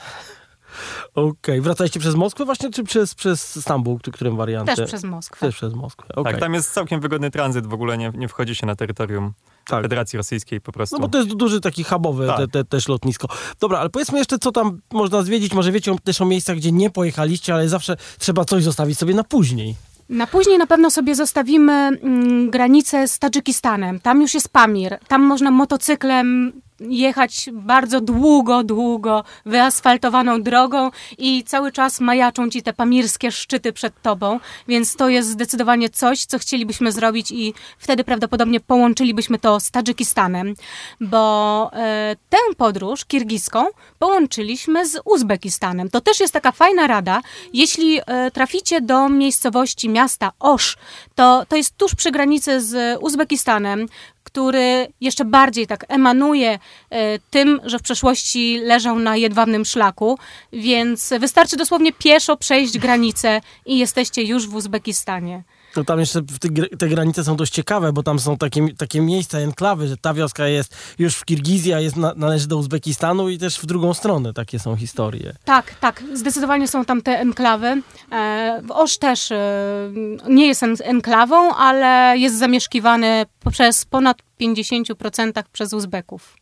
Okej, 1.15 1.31
okay. 1.31 1.61
wracaliście 1.61 2.01
przez 2.01 2.15
Moskwę 2.15 2.45
właśnie, 2.45 2.71
czy 2.71 2.85
przez, 2.85 3.15
przez 3.15 3.61
Stambuł, 3.61 3.99
którym 4.13 4.37
wariantem? 4.37 4.77
Też 4.77 4.89
przez 4.89 5.05
Moskwę. 5.05 5.47
Też 5.47 5.55
przez 5.55 5.75
Moskwę, 5.75 6.15
okay. 6.15 6.33
Tak, 6.33 6.41
tam 6.41 6.55
jest 6.55 6.73
całkiem 6.73 7.01
wygodny 7.01 7.31
tranzyt, 7.31 7.67
w 7.67 7.75
ogóle 7.75 7.99
nie, 7.99 8.13
nie 8.15 8.29
wchodzi 8.29 8.55
się 8.55 8.67
na 8.67 8.77
terytorium 8.77 9.33
tak. 9.69 9.83
Federacji 9.83 10.17
Rosyjskiej 10.17 10.61
po 10.61 10.73
prostu. 10.73 10.97
No 10.97 11.03
bo 11.03 11.09
to 11.09 11.19
jest 11.19 11.31
duży 11.31 11.61
taki 11.61 11.85
hubowy 11.85 12.27
tak. 12.27 12.37
te, 12.37 12.49
te, 12.49 12.65
też 12.65 12.89
lotnisko. 12.89 13.29
Dobra, 13.61 13.79
ale 13.79 13.91
powiedzmy 13.91 14.19
jeszcze, 14.19 14.39
co 14.39 14.53
tam 14.53 14.81
można 14.93 15.23
zwiedzić. 15.23 15.55
Może 15.55 15.73
wiecie 15.73 15.95
też 16.05 16.21
o 16.21 16.25
miejscach, 16.25 16.57
gdzie 16.57 16.73
nie 16.73 16.91
pojechaliście, 16.91 17.55
ale 17.55 17.69
zawsze 17.69 17.97
trzeba 18.19 18.45
coś 18.45 18.65
zostawić 18.65 18.99
sobie 18.99 19.15
na 19.15 19.25
później. 19.25 19.75
Na 20.09 20.27
później 20.27 20.59
na 20.59 20.67
pewno 20.67 20.91
sobie 20.91 21.15
zostawimy 21.15 21.73
mm, 21.73 22.51
granicę 22.51 23.09
z 23.09 23.19
Tadżykistanem. 23.19 24.01
Tam 24.01 24.23
już 24.23 24.35
jest 24.35 24.49
Pamir. 24.49 24.99
Tam 25.09 25.23
można 25.23 25.51
motocyklem 25.51 26.53
jechać 26.81 27.51
bardzo 27.53 28.01
długo, 28.01 28.65
długo 28.65 29.25
wyasfaltowaną 29.47 30.43
drogą 30.43 30.91
i 31.19 31.45
cały 31.45 31.73
czas 31.73 32.01
majaczą 32.01 32.51
ci 32.51 32.63
te 32.63 32.73
pamirskie 32.73 33.33
szczyty 33.33 33.73
przed 33.73 34.03
tobą, 34.03 34.41
więc 34.69 34.97
to 34.97 35.09
jest 35.09 35.29
zdecydowanie 35.29 35.89
coś, 35.89 36.25
co 36.25 36.39
chcielibyśmy 36.39 36.93
zrobić 36.93 37.31
i 37.31 37.55
wtedy 37.79 38.05
prawdopodobnie 38.05 38.61
połączylibyśmy 38.61 39.39
to 39.39 39.61
z 39.61 39.71
Tadżykistanem, 39.71 40.55
bo 41.01 41.71
e, 41.73 42.17
tę 42.29 42.39
podróż 42.57 43.05
kirgiską 43.05 43.67
połączyliśmy 43.99 44.89
z 44.89 45.01
Uzbekistanem. 45.05 45.91
To 45.91 46.01
też 46.01 46.21
jest 46.21 46.33
taka 46.33 46.53
fajna 46.53 46.87
rada. 46.87 47.21
Jeśli 47.53 48.01
e, 48.07 48.31
traficie 48.31 48.81
do 48.81 49.09
miejscowości 49.09 49.89
miasta 49.89 50.33
Osz, 50.39 50.77
to, 51.15 51.45
to 51.49 51.57
jest 51.57 51.77
tuż 51.77 51.95
przy 51.95 52.11
granicy 52.11 52.61
z 52.61 52.99
Uzbekistanem 53.03 53.87
który 54.29 54.87
jeszcze 55.01 55.25
bardziej 55.25 55.67
tak 55.67 55.85
emanuje 55.89 56.59
e, 56.91 57.19
tym, 57.19 57.61
że 57.65 57.79
w 57.79 57.83
przeszłości 57.83 58.61
leżał 58.63 58.99
na 58.99 59.17
jedwabnym 59.17 59.65
szlaku, 59.65 60.19
więc 60.53 61.13
wystarczy 61.21 61.57
dosłownie 61.57 61.93
pieszo 61.93 62.37
przejść 62.37 62.79
granicę 62.79 63.41
i 63.67 63.79
jesteście 63.79 64.23
już 64.23 64.49
w 64.49 64.55
Uzbekistanie. 64.55 65.43
No 65.77 65.85
tam 65.85 66.01
jeszcze 66.01 66.23
te, 66.23 66.77
te, 66.79 66.89
granice 66.89 67.25
są 67.25 67.37
dość 67.37 67.53
ciekawe, 67.53 67.93
bo 67.93 68.03
tam 68.03 68.19
są 68.19 68.37
takie, 68.37 68.75
takie 68.79 69.01
miejsca, 69.01 69.39
enklawy, 69.39 69.89
że 69.89 69.97
ta 69.97 70.15
wioska 70.15 70.49
jest 70.49 70.77
już 70.99 71.17
w 71.17 71.25
Kirgizji, 71.25 71.73
a 71.73 71.81
jest 71.81 71.97
na, 71.97 72.13
należy 72.17 72.49
do 72.49 72.57
Uzbekistanu 72.57 73.29
i 73.29 73.39
też 73.39 73.59
w 73.59 73.67
drugą 73.67 73.95
stronę 73.95 74.33
takie 74.33 74.59
są 74.59 74.77
historie. 74.77 75.35
Tak, 75.45 75.75
tak, 75.75 76.03
zdecydowanie 76.15 76.69
są 76.69 76.85
tam 76.85 77.03
te 77.03 77.19
enklawy. 77.19 77.83
E, 78.13 78.63
Osz 78.69 78.99
też 78.99 79.33
e, 79.33 79.91
nie 80.29 80.47
jest 80.47 80.65
enklawą, 80.83 81.55
ale 81.55 82.19
jest 82.19 82.39
zamieszkiwany 82.39 83.27
przez 83.51 83.85
ponad 83.85 84.23
50% 84.41 85.43
przez 85.53 85.73
Uzbeków. 85.73 86.37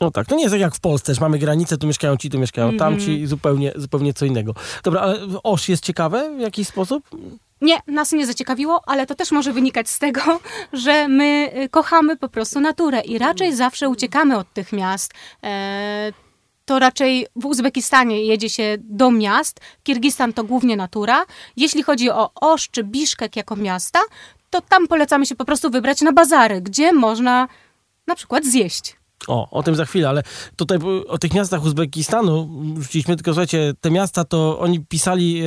No 0.00 0.10
tak, 0.10 0.26
to 0.26 0.36
nie 0.36 0.42
jest 0.42 0.54
tak 0.54 0.60
jak 0.60 0.74
w 0.74 0.80
Polsce, 0.80 1.14
że 1.14 1.20
mamy 1.20 1.38
granicę, 1.38 1.78
tu 1.78 1.86
mieszkają 1.86 2.16
ci, 2.16 2.30
tu 2.30 2.38
mieszkają 2.38 2.66
mm 2.66 2.76
-hmm. 2.76 2.78
tamci, 2.78 3.26
zupełnie, 3.26 3.72
zupełnie 3.76 4.14
co 4.14 4.24
innego. 4.24 4.54
Dobra, 4.84 5.00
ale 5.00 5.18
Osz 5.42 5.68
jest 5.68 5.84
ciekawe 5.84 6.36
w 6.36 6.40
jakiś 6.40 6.68
sposób? 6.68 7.08
Nie, 7.60 7.78
nas 7.86 8.12
nie 8.12 8.26
zaciekawiło, 8.26 8.82
ale 8.86 9.06
to 9.06 9.14
też 9.14 9.30
może 9.30 9.52
wynikać 9.52 9.90
z 9.90 9.98
tego, 9.98 10.20
że 10.72 11.08
my 11.08 11.50
y, 11.64 11.68
kochamy 11.68 12.16
po 12.16 12.28
prostu 12.28 12.60
naturę 12.60 13.00
i 13.00 13.18
raczej 13.18 13.54
zawsze 13.54 13.88
uciekamy 13.88 14.36
od 14.36 14.52
tych 14.52 14.72
miast. 14.72 15.12
E, 15.44 16.12
to 16.64 16.78
raczej 16.78 17.26
w 17.36 17.46
Uzbekistanie 17.46 18.24
jedzie 18.24 18.50
się 18.50 18.76
do 18.80 19.10
miast, 19.10 19.60
Kirgistan 19.82 20.32
to 20.32 20.44
głównie 20.44 20.76
natura. 20.76 21.24
Jeśli 21.56 21.82
chodzi 21.82 22.10
o 22.10 22.30
Osz 22.34 22.68
czy 22.70 22.84
Biszkek 22.84 23.36
jako 23.36 23.56
miasta, 23.56 24.00
to 24.50 24.60
tam 24.60 24.88
polecamy 24.88 25.26
się 25.26 25.34
po 25.34 25.44
prostu 25.44 25.70
wybrać 25.70 26.00
na 26.00 26.12
bazary, 26.12 26.60
gdzie 26.60 26.92
można 26.92 27.48
na 28.06 28.14
przykład 28.14 28.44
zjeść. 28.44 28.97
O, 29.26 29.50
o 29.50 29.62
tym 29.62 29.74
za 29.74 29.84
chwilę, 29.84 30.08
ale 30.08 30.22
tutaj 30.56 30.78
o 31.08 31.18
tych 31.18 31.34
miastach 31.34 31.64
Uzbekistanu 31.64 32.48
rzuciliśmy, 32.78 33.16
tylko 33.16 33.30
słuchajcie, 33.30 33.72
te 33.80 33.90
miasta 33.90 34.24
to 34.24 34.58
oni 34.58 34.80
pisali 34.80 35.42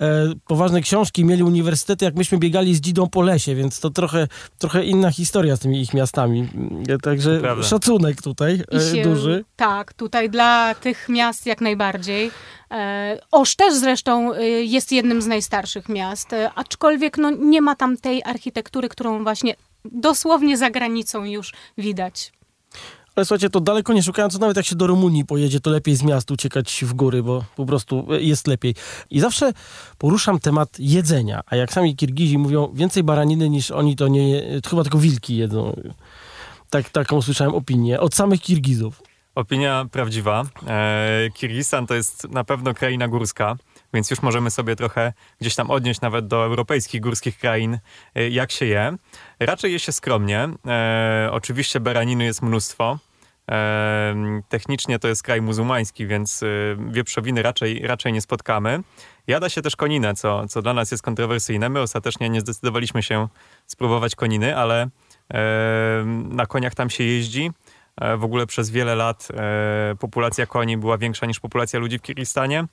e, 0.00 0.32
poważne 0.46 0.80
książki, 0.80 1.24
mieli 1.24 1.42
uniwersytety, 1.42 2.04
jak 2.04 2.14
myśmy 2.14 2.38
biegali 2.38 2.74
z 2.74 2.80
Dzidą 2.80 3.08
po 3.08 3.22
lesie, 3.22 3.54
więc 3.54 3.80
to 3.80 3.90
trochę, 3.90 4.28
trochę 4.58 4.84
inna 4.84 5.10
historia 5.10 5.56
z 5.56 5.60
tymi 5.60 5.80
ich 5.80 5.94
miastami. 5.94 6.48
E, 6.88 6.98
także 6.98 7.40
Prawda. 7.40 7.64
szacunek 7.64 8.22
tutaj 8.22 8.62
e, 8.74 8.94
się- 8.94 9.02
duży. 9.02 9.44
Tak, 9.56 9.92
tutaj 9.92 10.30
dla 10.30 10.74
tych 10.74 11.08
miast 11.08 11.46
jak 11.46 11.60
najbardziej. 11.60 12.30
E, 12.70 13.18
Osz 13.32 13.56
też 13.56 13.74
zresztą 13.74 14.34
e, 14.34 14.42
jest 14.48 14.92
jednym 14.92 15.22
z 15.22 15.26
najstarszych 15.26 15.88
miast, 15.88 16.28
aczkolwiek 16.54 17.18
no, 17.18 17.30
nie 17.30 17.62
ma 17.62 17.76
tam 17.76 17.96
tej 17.96 18.22
architektury, 18.24 18.88
którą 18.88 19.22
właśnie 19.22 19.54
dosłownie 19.84 20.56
za 20.58 20.70
granicą 20.70 21.24
już 21.24 21.52
widać. 21.78 22.32
Ale 23.18 23.24
słuchajcie, 23.24 23.50
to 23.50 23.60
daleko 23.60 23.92
nie 23.92 24.02
szukając, 24.02 24.38
nawet 24.38 24.56
jak 24.56 24.66
się 24.66 24.76
do 24.76 24.86
Rumunii 24.86 25.24
pojedzie, 25.24 25.60
to 25.60 25.70
lepiej 25.70 25.96
z 25.96 26.02
miast 26.02 26.30
uciekać 26.30 26.84
w 26.86 26.94
góry, 26.94 27.22
bo 27.22 27.44
po 27.56 27.66
prostu 27.66 28.06
jest 28.20 28.46
lepiej. 28.46 28.74
I 29.10 29.20
zawsze 29.20 29.52
poruszam 29.98 30.38
temat 30.38 30.68
jedzenia, 30.78 31.40
a 31.46 31.56
jak 31.56 31.72
sami 31.72 31.96
Kirgizi 31.96 32.38
mówią, 32.38 32.72
więcej 32.74 33.02
baraniny 33.02 33.48
niż 33.50 33.70
oni 33.70 33.96
to 33.96 34.08
nie, 34.08 34.30
je- 34.30 34.60
chyba 34.70 34.82
tylko 34.82 34.98
wilki 34.98 35.36
jedzą. 35.36 35.76
Tak, 36.70 36.90
taką 36.90 37.22
słyszałem 37.22 37.54
opinię 37.54 38.00
od 38.00 38.14
samych 38.14 38.40
Kirgizów. 38.40 39.02
Opinia 39.34 39.86
prawdziwa. 39.92 40.44
E, 40.66 41.28
Kirgistan 41.34 41.86
to 41.86 41.94
jest 41.94 42.28
na 42.30 42.44
pewno 42.44 42.74
kraina 42.74 43.08
górska, 43.08 43.56
więc 43.94 44.10
już 44.10 44.22
możemy 44.22 44.50
sobie 44.50 44.76
trochę 44.76 45.12
gdzieś 45.40 45.54
tam 45.54 45.70
odnieść 45.70 46.00
nawet 46.00 46.26
do 46.26 46.44
europejskich 46.44 47.00
górskich 47.00 47.38
krain, 47.38 47.78
e, 48.14 48.28
jak 48.30 48.50
się 48.52 48.66
je. 48.66 48.96
Raczej 49.40 49.72
je 49.72 49.78
się 49.78 49.92
skromnie. 49.92 50.48
E, 50.66 51.28
oczywiście 51.32 51.80
baraniny 51.80 52.24
jest 52.24 52.42
mnóstwo. 52.42 52.98
Technicznie 54.48 54.98
to 54.98 55.08
jest 55.08 55.22
kraj 55.22 55.42
muzułmański, 55.42 56.06
więc 56.06 56.42
e, 56.42 56.46
wieprzowiny 56.90 57.42
raczej, 57.42 57.86
raczej 57.86 58.12
nie 58.12 58.20
spotkamy. 58.20 58.80
Jada 59.26 59.48
się 59.48 59.62
też 59.62 59.76
koninę, 59.76 60.14
co, 60.14 60.48
co 60.48 60.62
dla 60.62 60.74
nas 60.74 60.90
jest 60.90 61.02
kontrowersyjne. 61.02 61.68
My 61.68 61.80
ostatecznie 61.80 62.30
nie 62.30 62.40
zdecydowaliśmy 62.40 63.02
się 63.02 63.28
spróbować 63.66 64.14
koniny, 64.14 64.56
ale 64.56 64.88
na 66.28 66.46
koniach 66.46 66.74
tam 66.74 66.90
się 66.90 67.04
jeździ. 67.04 67.50
E, 68.00 68.16
W 68.16 68.24
ogóle 68.24 68.46
przez 68.46 68.70
wiele 68.70 68.94
lat 68.94 69.28
e, 69.34 69.94
populacja 69.98 70.46
koni 70.46 70.76
była 70.76 70.98
większa 70.98 71.26
niż 71.26 71.40
populacja 71.40 71.80
ludzi 71.80 71.98
w 71.98 72.02
Kirgistanie. 72.02 72.64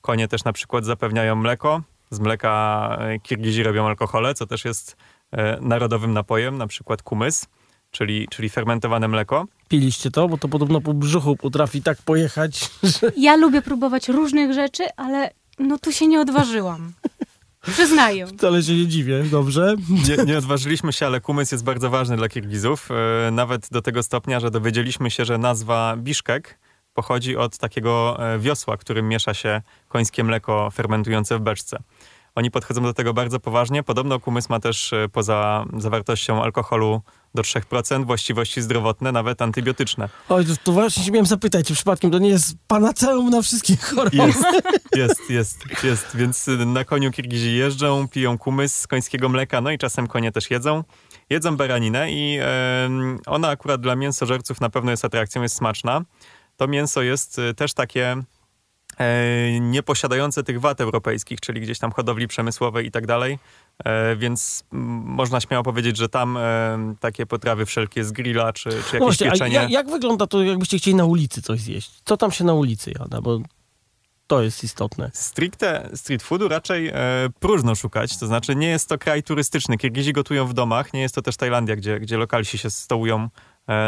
Konie 0.00 0.28
też 0.28 0.44
na 0.44 0.52
przykład 0.52 0.84
zapewniają 0.84 1.36
mleko. 1.36 1.80
Z 2.10 2.20
mleka 2.20 2.96
e, 3.00 3.18
Kirgizi 3.18 3.62
robią 3.62 3.86
alkohole, 3.86 4.34
co 4.34 4.46
też 4.46 4.64
jest 4.64 4.96
narodowym 5.60 6.12
napojem, 6.12 6.58
na 6.58 6.66
przykład 6.66 7.02
kumys, 7.02 7.46
czyli, 7.90 8.28
czyli 8.28 8.48
fermentowane 8.48 9.08
mleko. 9.08 9.46
Piliście 9.70 10.10
to, 10.10 10.28
bo 10.28 10.38
to 10.38 10.48
podobno 10.48 10.80
po 10.80 10.94
brzuchu 10.94 11.36
potrafi 11.36 11.82
tak 11.82 11.98
pojechać, 12.02 12.70
że... 12.82 13.12
Ja 13.16 13.36
lubię 13.36 13.62
próbować 13.62 14.08
różnych 14.08 14.52
rzeczy, 14.52 14.84
ale 14.96 15.30
no 15.58 15.78
tu 15.78 15.92
się 15.92 16.06
nie 16.06 16.20
odważyłam. 16.20 16.92
Przyznaję. 17.72 18.26
Wcale 18.26 18.62
się 18.62 18.74
nie 18.74 18.86
dziwię, 18.86 19.22
dobrze? 19.30 19.74
Nie, 20.08 20.24
nie 20.24 20.38
odważyliśmy 20.38 20.92
się, 20.92 21.06
ale 21.06 21.20
kumys 21.20 21.52
jest 21.52 21.64
bardzo 21.64 21.90
ważny 21.90 22.16
dla 22.16 22.28
Kirgizów. 22.28 22.88
E, 23.28 23.30
Nawet 23.30 23.68
do 23.70 23.82
tego 23.82 24.02
stopnia, 24.02 24.40
że 24.40 24.50
dowiedzieliśmy 24.50 25.10
się, 25.10 25.24
że 25.24 25.38
nazwa 25.38 25.96
Biszkek 25.96 26.58
pochodzi 26.94 27.36
od 27.36 27.58
takiego 27.58 28.16
e, 28.34 28.38
wiosła, 28.38 28.76
którym 28.76 29.08
miesza 29.08 29.34
się 29.34 29.62
końskie 29.88 30.24
mleko 30.24 30.70
fermentujące 30.70 31.38
w 31.38 31.40
beczce. 31.40 31.78
Oni 32.34 32.50
podchodzą 32.50 32.82
do 32.82 32.94
tego 32.94 33.14
bardzo 33.14 33.40
poważnie. 33.40 33.82
Podobno 33.82 34.20
kumys 34.20 34.48
ma 34.48 34.60
też 34.60 34.92
e, 34.92 35.08
poza 35.12 35.64
zawartością 35.78 36.42
alkoholu 36.42 37.02
do 37.34 37.42
3% 37.42 38.06
właściwości 38.06 38.62
zdrowotne, 38.62 39.12
nawet 39.12 39.42
antybiotyczne. 39.42 40.08
Oj, 40.28 40.46
to, 40.46 40.52
to 40.64 40.72
właśnie 40.72 41.04
się 41.04 41.10
miałem 41.10 41.26
zapytać, 41.26 41.66
czy 41.66 41.74
przypadkiem 41.74 42.10
to 42.10 42.18
nie 42.18 42.28
jest 42.28 42.54
panaceum 42.66 43.30
na 43.30 43.42
wszystkie 43.42 43.76
choroby? 43.76 44.16
Jest, 44.16 44.44
jest, 44.96 45.30
jest, 45.30 45.84
jest. 45.84 46.16
Więc 46.16 46.48
y, 46.48 46.66
na 46.66 46.84
koniu 46.84 47.10
Kirgizi 47.10 47.56
jeżdżą, 47.56 48.08
piją 48.08 48.38
kumys 48.38 48.80
z 48.80 48.86
końskiego 48.86 49.28
mleka, 49.28 49.60
no 49.60 49.70
i 49.70 49.78
czasem 49.78 50.06
konie 50.06 50.32
też 50.32 50.50
jedzą. 50.50 50.84
Jedzą 51.30 51.56
baraninę 51.56 52.12
i 52.12 52.38
ona 53.26 53.48
akurat 53.48 53.80
dla 53.80 53.96
mięsożerców 53.96 54.60
na 54.60 54.70
pewno 54.70 54.90
jest 54.90 55.04
atrakcją, 55.04 55.42
jest 55.42 55.56
smaczna. 55.56 56.00
To 56.56 56.68
mięso 56.68 57.02
jest 57.02 57.38
y, 57.38 57.54
też 57.54 57.74
takie 57.74 58.22
e, 59.00 59.60
nieposiadające 59.60 60.42
tych 60.42 60.60
wad 60.60 60.80
europejskich, 60.80 61.40
czyli 61.40 61.60
gdzieś 61.60 61.78
tam 61.78 61.92
hodowli 61.92 62.28
przemysłowej 62.28 62.86
i 62.86 62.90
tak 62.90 63.06
dalej. 63.06 63.38
E, 63.84 64.16
więc 64.16 64.64
można 65.04 65.40
śmiało 65.40 65.62
powiedzieć, 65.62 65.96
że 65.96 66.08
tam 66.08 66.36
e, 66.36 66.94
takie 67.00 67.26
potrawy 67.26 67.66
wszelkie 67.66 68.04
z 68.04 68.12
grilla 68.12 68.52
czy, 68.52 68.70
czy 68.70 68.76
jakieś 68.76 68.98
właśnie, 68.98 69.30
pieczenie. 69.30 69.54
jak, 69.54 69.70
jak 69.70 69.90
wygląda 69.90 70.26
to, 70.26 70.42
jakbyście 70.42 70.78
chcieli 70.78 70.94
na 70.94 71.04
ulicy 71.04 71.42
coś 71.42 71.60
zjeść? 71.60 71.90
Co 72.04 72.16
tam 72.16 72.32
się 72.32 72.44
na 72.44 72.54
ulicy 72.54 72.92
jada? 72.98 73.20
Bo 73.20 73.40
to 74.30 74.42
jest 74.42 74.64
istotne. 74.64 75.10
Stricte 75.14 75.90
street 75.94 76.22
foodu 76.22 76.48
raczej 76.48 76.88
e, 76.88 76.94
próżno 77.40 77.74
szukać, 77.74 78.18
to 78.18 78.26
znaczy 78.26 78.56
nie 78.56 78.68
jest 78.68 78.88
to 78.88 78.98
kraj 78.98 79.22
turystyczny. 79.22 79.76
Kirgizi 79.76 80.12
gotują 80.12 80.46
w 80.46 80.54
domach, 80.54 80.92
nie 80.92 81.00
jest 81.00 81.14
to 81.14 81.22
też 81.22 81.36
Tajlandia, 81.36 81.76
gdzie, 81.76 82.00
gdzie 82.00 82.16
lokalsi 82.16 82.58
się 82.58 82.70
stołują 82.70 83.28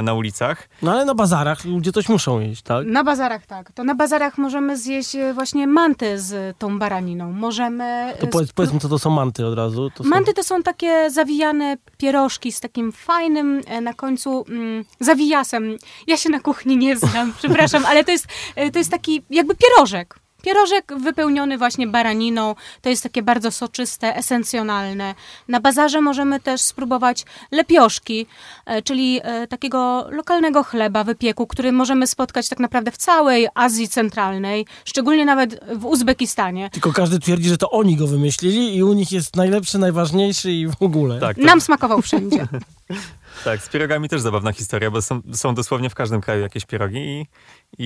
na 0.03 0.15
ulicach. 0.15 0.69
No 0.83 0.93
ale 0.93 1.05
na 1.05 1.15
bazarach 1.15 1.65
ludzie 1.65 1.93
coś 1.93 2.09
muszą 2.09 2.41
jeść, 2.41 2.63
tak? 2.63 2.87
Na 2.87 3.05
bazarach 3.05 3.47
tak. 3.47 3.73
To 3.73 3.85
na 3.85 3.95
bazarach 3.95 4.39
możemy 4.39 4.77
zjeść 4.77 5.17
e, 5.17 5.35
właśnie 5.35 5.67
manty 5.67 6.19
z 6.19 6.59
tą 6.59 6.79
baraniną. 6.79 7.33
Możemy... 7.33 8.15
To 8.21 8.27
e, 8.27 8.31
powiedz, 8.31 8.49
spró- 8.49 8.55
powiedzmy, 8.55 8.81
co 8.81 8.89
to 8.89 8.99
są 8.99 9.11
manty 9.11 9.47
od 9.47 9.55
razu. 9.55 9.91
To 9.95 10.03
są... 10.05 10.09
Manty 10.09 10.35
to 10.35 10.43
są 10.43 10.63
takie 10.63 11.11
zawijane 11.11 11.77
pierożki 11.99 12.53
z 12.53 12.61
takim 12.61 12.93
fajnym 12.93 13.61
e, 13.67 13.81
na 13.81 13.95
końcu 13.95 14.45
mm, 14.49 14.85
zawijasem. 15.01 15.77
Ja 16.07 16.17
się 16.17 16.31
na 16.31 16.41
kuchni 16.41 16.77
nie 16.77 16.97
znam, 16.97 17.33
przepraszam, 17.39 17.87
ale 17.87 18.05
to 18.05 18.11
jest, 18.11 18.27
e, 18.57 18.71
to 18.71 18.79
jest 18.79 18.91
taki 18.91 19.23
jakby 19.31 19.55
pierożek. 19.55 20.22
Pierożek 20.43 20.93
wypełniony 21.01 21.59
właśnie 21.59 21.87
baraniną. 21.87 22.55
To 22.83 22.89
jest 22.89 23.03
takie 23.03 23.23
bardzo 23.23 23.51
soczyste, 23.51 24.17
esencjonalne. 24.17 25.15
Na 25.49 25.61
bazarze 25.61 26.01
możemy 26.01 26.41
też 26.41 26.61
spróbować 26.61 27.25
lepioszki, 27.53 28.27
e, 28.67 28.83
czyli 28.83 29.21
e, 29.23 29.47
takiego 29.47 30.07
lokalnego 30.11 30.63
chleba, 30.63 31.05
wypieku, 31.05 31.47
który 31.47 31.73
możemy 31.73 32.07
spotkać 32.07 32.49
tak 32.49 32.59
naprawdę 32.59 32.91
w 32.91 32.97
całej 32.97 33.49
Azji 33.55 33.89
Centralnej, 33.89 34.67
szczególnie 34.85 35.25
nawet 35.25 35.61
w 35.77 35.85
Uzbekistanie. 35.85 36.71
Tylko 36.71 36.93
każdy 36.93 37.19
twierdzi, 37.19 37.49
że 37.49 37.59
to 37.59 37.71
oni 37.71 37.97
go 37.97 38.07
wymyślili 38.07 38.77
i 38.77 38.83
u 38.83 38.93
nich 38.93 39.13
jest 39.13 39.37
najlepszy, 39.37 39.79
najważniejszy 39.79 40.53
i 40.53 40.67
w 40.67 40.83
ogóle. 40.83 41.21
Tak, 41.21 41.37
to, 41.37 41.43
Nam 41.43 41.61
smakował 41.61 42.03
wszędzie. 42.03 42.47
tak, 43.45 43.63
z 43.63 43.69
pierogami 43.69 44.09
też 44.09 44.21
zabawna 44.21 44.53
historia, 44.53 44.91
bo 44.91 45.03
są, 45.03 45.21
są 45.33 45.55
dosłownie 45.55 45.91
w 45.91 45.95
każdym 45.95 46.21
kraju 46.21 46.43
jakieś 46.43 46.65
pierogi 46.65 46.99
i, 46.99 47.27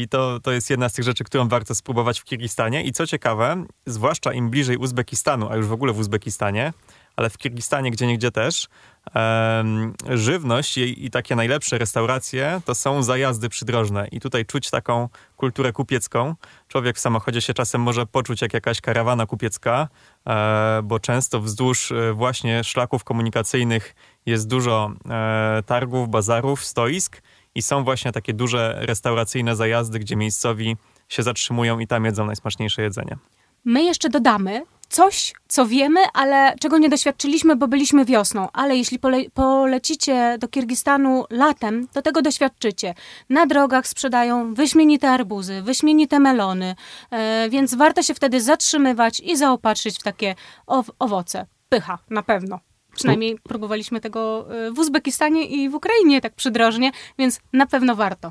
i 0.03 0.09
to, 0.09 0.40
to 0.40 0.53
jest 0.53 0.71
jedna 0.71 0.88
z 0.88 0.92
tych 0.92 1.05
rzeczy, 1.05 1.25
którą 1.25 1.49
warto 1.49 1.75
spróbować 1.75 2.21
w 2.21 2.25
Kirgistanie. 2.25 2.83
I 2.83 2.92
co 2.92 3.07
ciekawe, 3.07 3.64
zwłaszcza 3.87 4.33
im 4.33 4.51
bliżej 4.51 4.77
Uzbekistanu, 4.77 5.49
a 5.51 5.57
już 5.57 5.66
w 5.66 5.73
ogóle 5.73 5.92
w 5.92 5.99
Uzbekistanie, 5.99 6.73
ale 7.16 7.31
w 7.31 7.38
Kirgistanie 7.38 7.90
gdzie 7.90 8.07
niegdzie 8.07 8.31
też, 8.31 8.69
em, 9.14 9.95
żywność 10.09 10.79
i, 10.79 11.07
i 11.07 11.11
takie 11.11 11.37
najlepsze 11.37 11.79
restauracje 11.79 12.61
to 12.64 12.75
są 12.75 13.03
zajazdy 13.03 13.49
przydrożne. 13.49 14.09
I 14.09 14.21
tutaj 14.21 14.47
czuć 14.47 14.71
taką 14.71 15.09
kulturę 15.37 15.73
kupiecką. 15.73 16.35
Człowiek 16.69 16.97
w 16.97 17.01
samochodzie 17.01 17.40
się 17.40 17.55
czasem 17.55 17.81
może 17.81 18.07
poczuć 18.07 18.42
jak 18.42 18.55
jakaś 18.55 18.81
karawana 18.81 19.27
kupiecka, 19.27 19.88
e, 20.27 20.81
bo 20.85 21.01
często 21.01 21.40
wzdłuż 21.40 21.92
e, 21.92 22.12
właśnie 22.12 22.64
szlaków 22.64 23.05
komunikacyjnych 23.05 23.95
jest 24.27 24.49
dużo 24.49 24.91
e, 25.11 25.62
targów, 25.67 26.09
bazarów, 26.09 26.65
stoisk 26.65 27.23
i 27.55 27.62
są 27.62 27.85
właśnie 27.85 28.12
takie 28.12 28.35
duże 28.35 28.77
restauracyjne 28.81 29.57
zajazdy, 29.57 29.99
gdzie 29.99 30.17
miejscowi 30.17 30.77
się 31.09 31.23
zatrzymują 31.23 31.79
i 31.79 31.87
tam 31.87 32.05
jedzą 32.05 32.27
najsmaczniejsze 32.27 32.83
jedzenie. 32.83 33.17
My 33.65 33.83
jeszcze 33.83 34.09
dodamy 34.09 34.62
coś, 34.89 35.33
co 35.49 35.67
wiemy, 35.67 36.01
ale 36.15 36.55
czego 36.61 36.79
nie 36.79 36.89
doświadczyliśmy, 36.89 37.57
bo 37.57 37.69
byliśmy 37.69 38.05
wiosną. 38.05 38.49
Ale 38.53 38.77
jeśli 38.77 38.99
pole 38.99 39.19
polecicie 39.35 40.37
do 40.41 40.49
Kirgistanu 40.49 41.25
latem, 41.31 41.89
to 41.93 42.03
tego 42.03 42.23
doświadczycie. 42.23 42.95
Na 43.31 43.47
drogach 43.47 43.87
sprzedają 43.87 44.55
wyśmienite 44.55 45.11
arbuzy, 45.11 45.62
wyśmienite 45.62 46.21
melony, 46.21 46.75
e, 47.11 47.49
więc 47.51 47.75
warto 47.75 48.03
się 48.03 48.15
wtedy 48.15 48.41
zatrzymywać 48.41 49.21
i 49.21 49.37
zaopatrzyć 49.37 49.99
w 49.99 50.03
takie 50.03 50.35
ow- 50.67 50.91
owoce. 50.99 51.47
Pycha, 51.69 51.99
na 52.11 52.23
pewno. 52.23 52.61
Przynajmniej 52.96 53.38
próbowaliśmy 53.42 54.00
tego 54.00 54.46
e, 54.66 54.70
w 54.70 54.78
Uzbekistanie 54.78 55.46
i 55.46 55.68
w 55.68 55.74
Ukrainie 55.74 56.20
tak 56.20 56.35
przydrożnie, 56.35 56.92
więc 57.18 57.40
na 57.52 57.66
pewno 57.66 57.96
warto. 57.96 58.30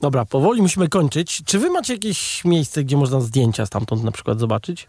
Dobra, 0.00 0.24
powoli 0.24 0.62
musimy 0.62 0.88
kończyć. 0.88 1.42
Czy 1.44 1.58
wy 1.58 1.70
macie 1.70 1.92
jakieś 1.92 2.44
miejsce, 2.44 2.84
gdzie 2.84 2.96
można 2.96 3.20
zdjęcia 3.20 3.66
stamtąd 3.66 4.04
na 4.04 4.12
przykład 4.12 4.40
zobaczyć? 4.40 4.88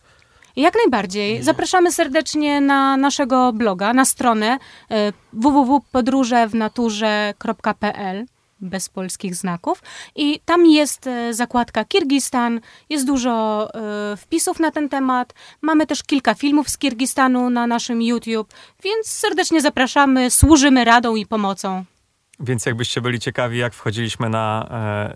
Jak 0.55 0.75
najbardziej. 0.75 1.43
Zapraszamy 1.43 1.91
serdecznie 1.91 2.61
na 2.61 2.97
naszego 2.97 3.53
bloga, 3.53 3.93
na 3.93 4.05
stronę 4.05 4.57
e, 4.91 5.13
www.podróżewnaturze.pl 5.33 8.25
bez 8.63 8.89
polskich 8.89 9.35
znaków 9.35 9.81
i 10.15 10.39
tam 10.45 10.65
jest 10.65 11.07
e, 11.07 11.33
zakładka 11.33 11.85
Kirgistan, 11.85 12.59
jest 12.89 13.05
dużo 13.05 13.67
e, 13.73 14.17
wpisów 14.17 14.59
na 14.59 14.71
ten 14.71 14.89
temat. 14.89 15.33
Mamy 15.61 15.87
też 15.87 16.03
kilka 16.03 16.33
filmów 16.33 16.69
z 16.69 16.77
Kirgistanu 16.77 17.49
na 17.49 17.67
naszym 17.67 18.01
YouTube, 18.01 18.53
więc 18.83 19.07
serdecznie 19.07 19.61
zapraszamy, 19.61 20.31
służymy 20.31 20.85
radą 20.85 21.15
i 21.15 21.25
pomocą. 21.25 21.85
Więc 22.39 22.65
jakbyście 22.65 23.01
byli 23.01 23.19
ciekawi, 23.19 23.57
jak 23.57 23.73
wchodziliśmy 23.73 24.29
na 24.29 24.67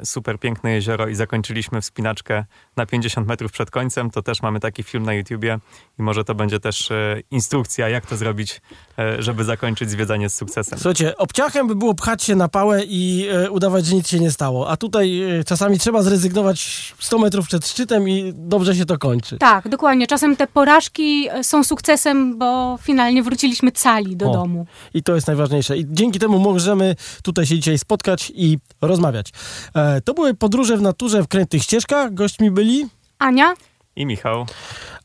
e, 0.02 0.06
super 0.06 0.40
piękne 0.40 0.72
jezioro 0.72 1.08
i 1.08 1.16
zakończyliśmy 1.16 1.82
wspinaczkę 1.82 2.46
na 2.76 2.86
50 2.86 3.28
metrów 3.28 3.52
przed 3.52 3.72
końcem, 3.72 4.12
to 4.12 4.22
też 4.22 4.42
mamy 4.42 4.60
taki 4.60 4.84
film 4.84 5.04
na 5.04 5.14
YouTubie 5.14 5.60
i 6.00 6.02
może 6.02 6.24
to 6.24 6.36
będzie 6.36 6.60
też 6.60 6.92
e, 6.92 7.22
instrukcja, 7.32 7.90
jak 7.90 8.06
to 8.06 8.18
zrobić, 8.18 8.62
e, 9.00 9.22
żeby 9.22 9.44
zakończyć 9.44 9.90
zwiedzanie 9.90 10.30
z 10.30 10.36
sukcesem. 10.36 10.80
Słuchajcie, 10.80 11.18
obciachem 11.18 11.68
by 11.68 11.76
było 11.76 11.94
pchać 11.94 12.24
się 12.24 12.36
na 12.36 12.48
pałę 12.48 12.84
i 12.84 13.28
e, 13.32 13.52
udawać, 13.52 13.86
że 13.86 13.96
nic 13.96 14.08
się 14.08 14.20
nie 14.20 14.32
stało. 14.32 14.70
A 14.70 14.78
tutaj 14.78 15.22
e, 15.40 15.44
czasami 15.44 15.80
trzeba 15.80 16.02
zrezygnować 16.02 16.94
100 17.00 17.20
metrów 17.20 17.48
przed 17.48 17.68
szczytem 17.68 18.10
i 18.10 18.34
dobrze 18.36 18.76
się 18.76 18.86
to 18.86 18.98
kończy. 18.98 19.38
Tak, 19.38 19.70
dokładnie. 19.70 20.08
Czasem 20.08 20.36
te 20.36 20.48
porażki 20.48 21.28
e, 21.30 21.44
są 21.44 21.64
sukcesem, 21.64 22.38
bo 22.38 22.78
finalnie 22.82 23.24
wróciliśmy 23.24 23.72
cali 23.72 24.18
do 24.18 24.30
O. 24.30 24.34
domu. 24.34 24.66
I 24.94 25.04
to 25.04 25.16
jest 25.16 25.28
najważniejsze. 25.28 25.78
I 25.78 25.86
dzięki 25.90 26.20
temu 26.20 26.40
możemy 26.40 26.96
tutaj 27.24 27.46
się 27.46 27.56
dzisiaj 27.56 27.78
spotkać 27.78 28.32
i 28.36 28.58
rozmawiać. 28.82 29.30
E, 29.76 30.02
to 30.02 30.14
były 30.14 30.34
podróże 30.34 30.78
w 30.78 30.82
naturze 30.82 31.24
w 31.24 31.28
krętych 31.28 31.64
ścieżkach. 31.64 32.14
Gośćmi 32.14 32.52
byli, 32.52 32.88
Ania? 33.20 33.54
I 33.96 34.06
Michał, 34.06 34.46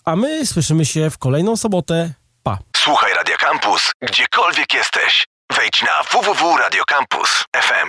a 0.04 0.16
my 0.16 0.46
słyszymy 0.46 0.84
się 0.86 1.10
w 1.10 1.18
kolejną 1.18 1.56
sobotę. 1.56 2.12
Pa! 2.42 2.58
Słuchaj 2.76 3.12
Radio 3.14 3.36
Campus, 3.38 3.90
gdziekolwiek 4.02 4.74
jesteś. 4.74 5.24
Wejdź 5.56 5.82
na 5.82 6.02
www.radiocampus.fm. 6.12 7.88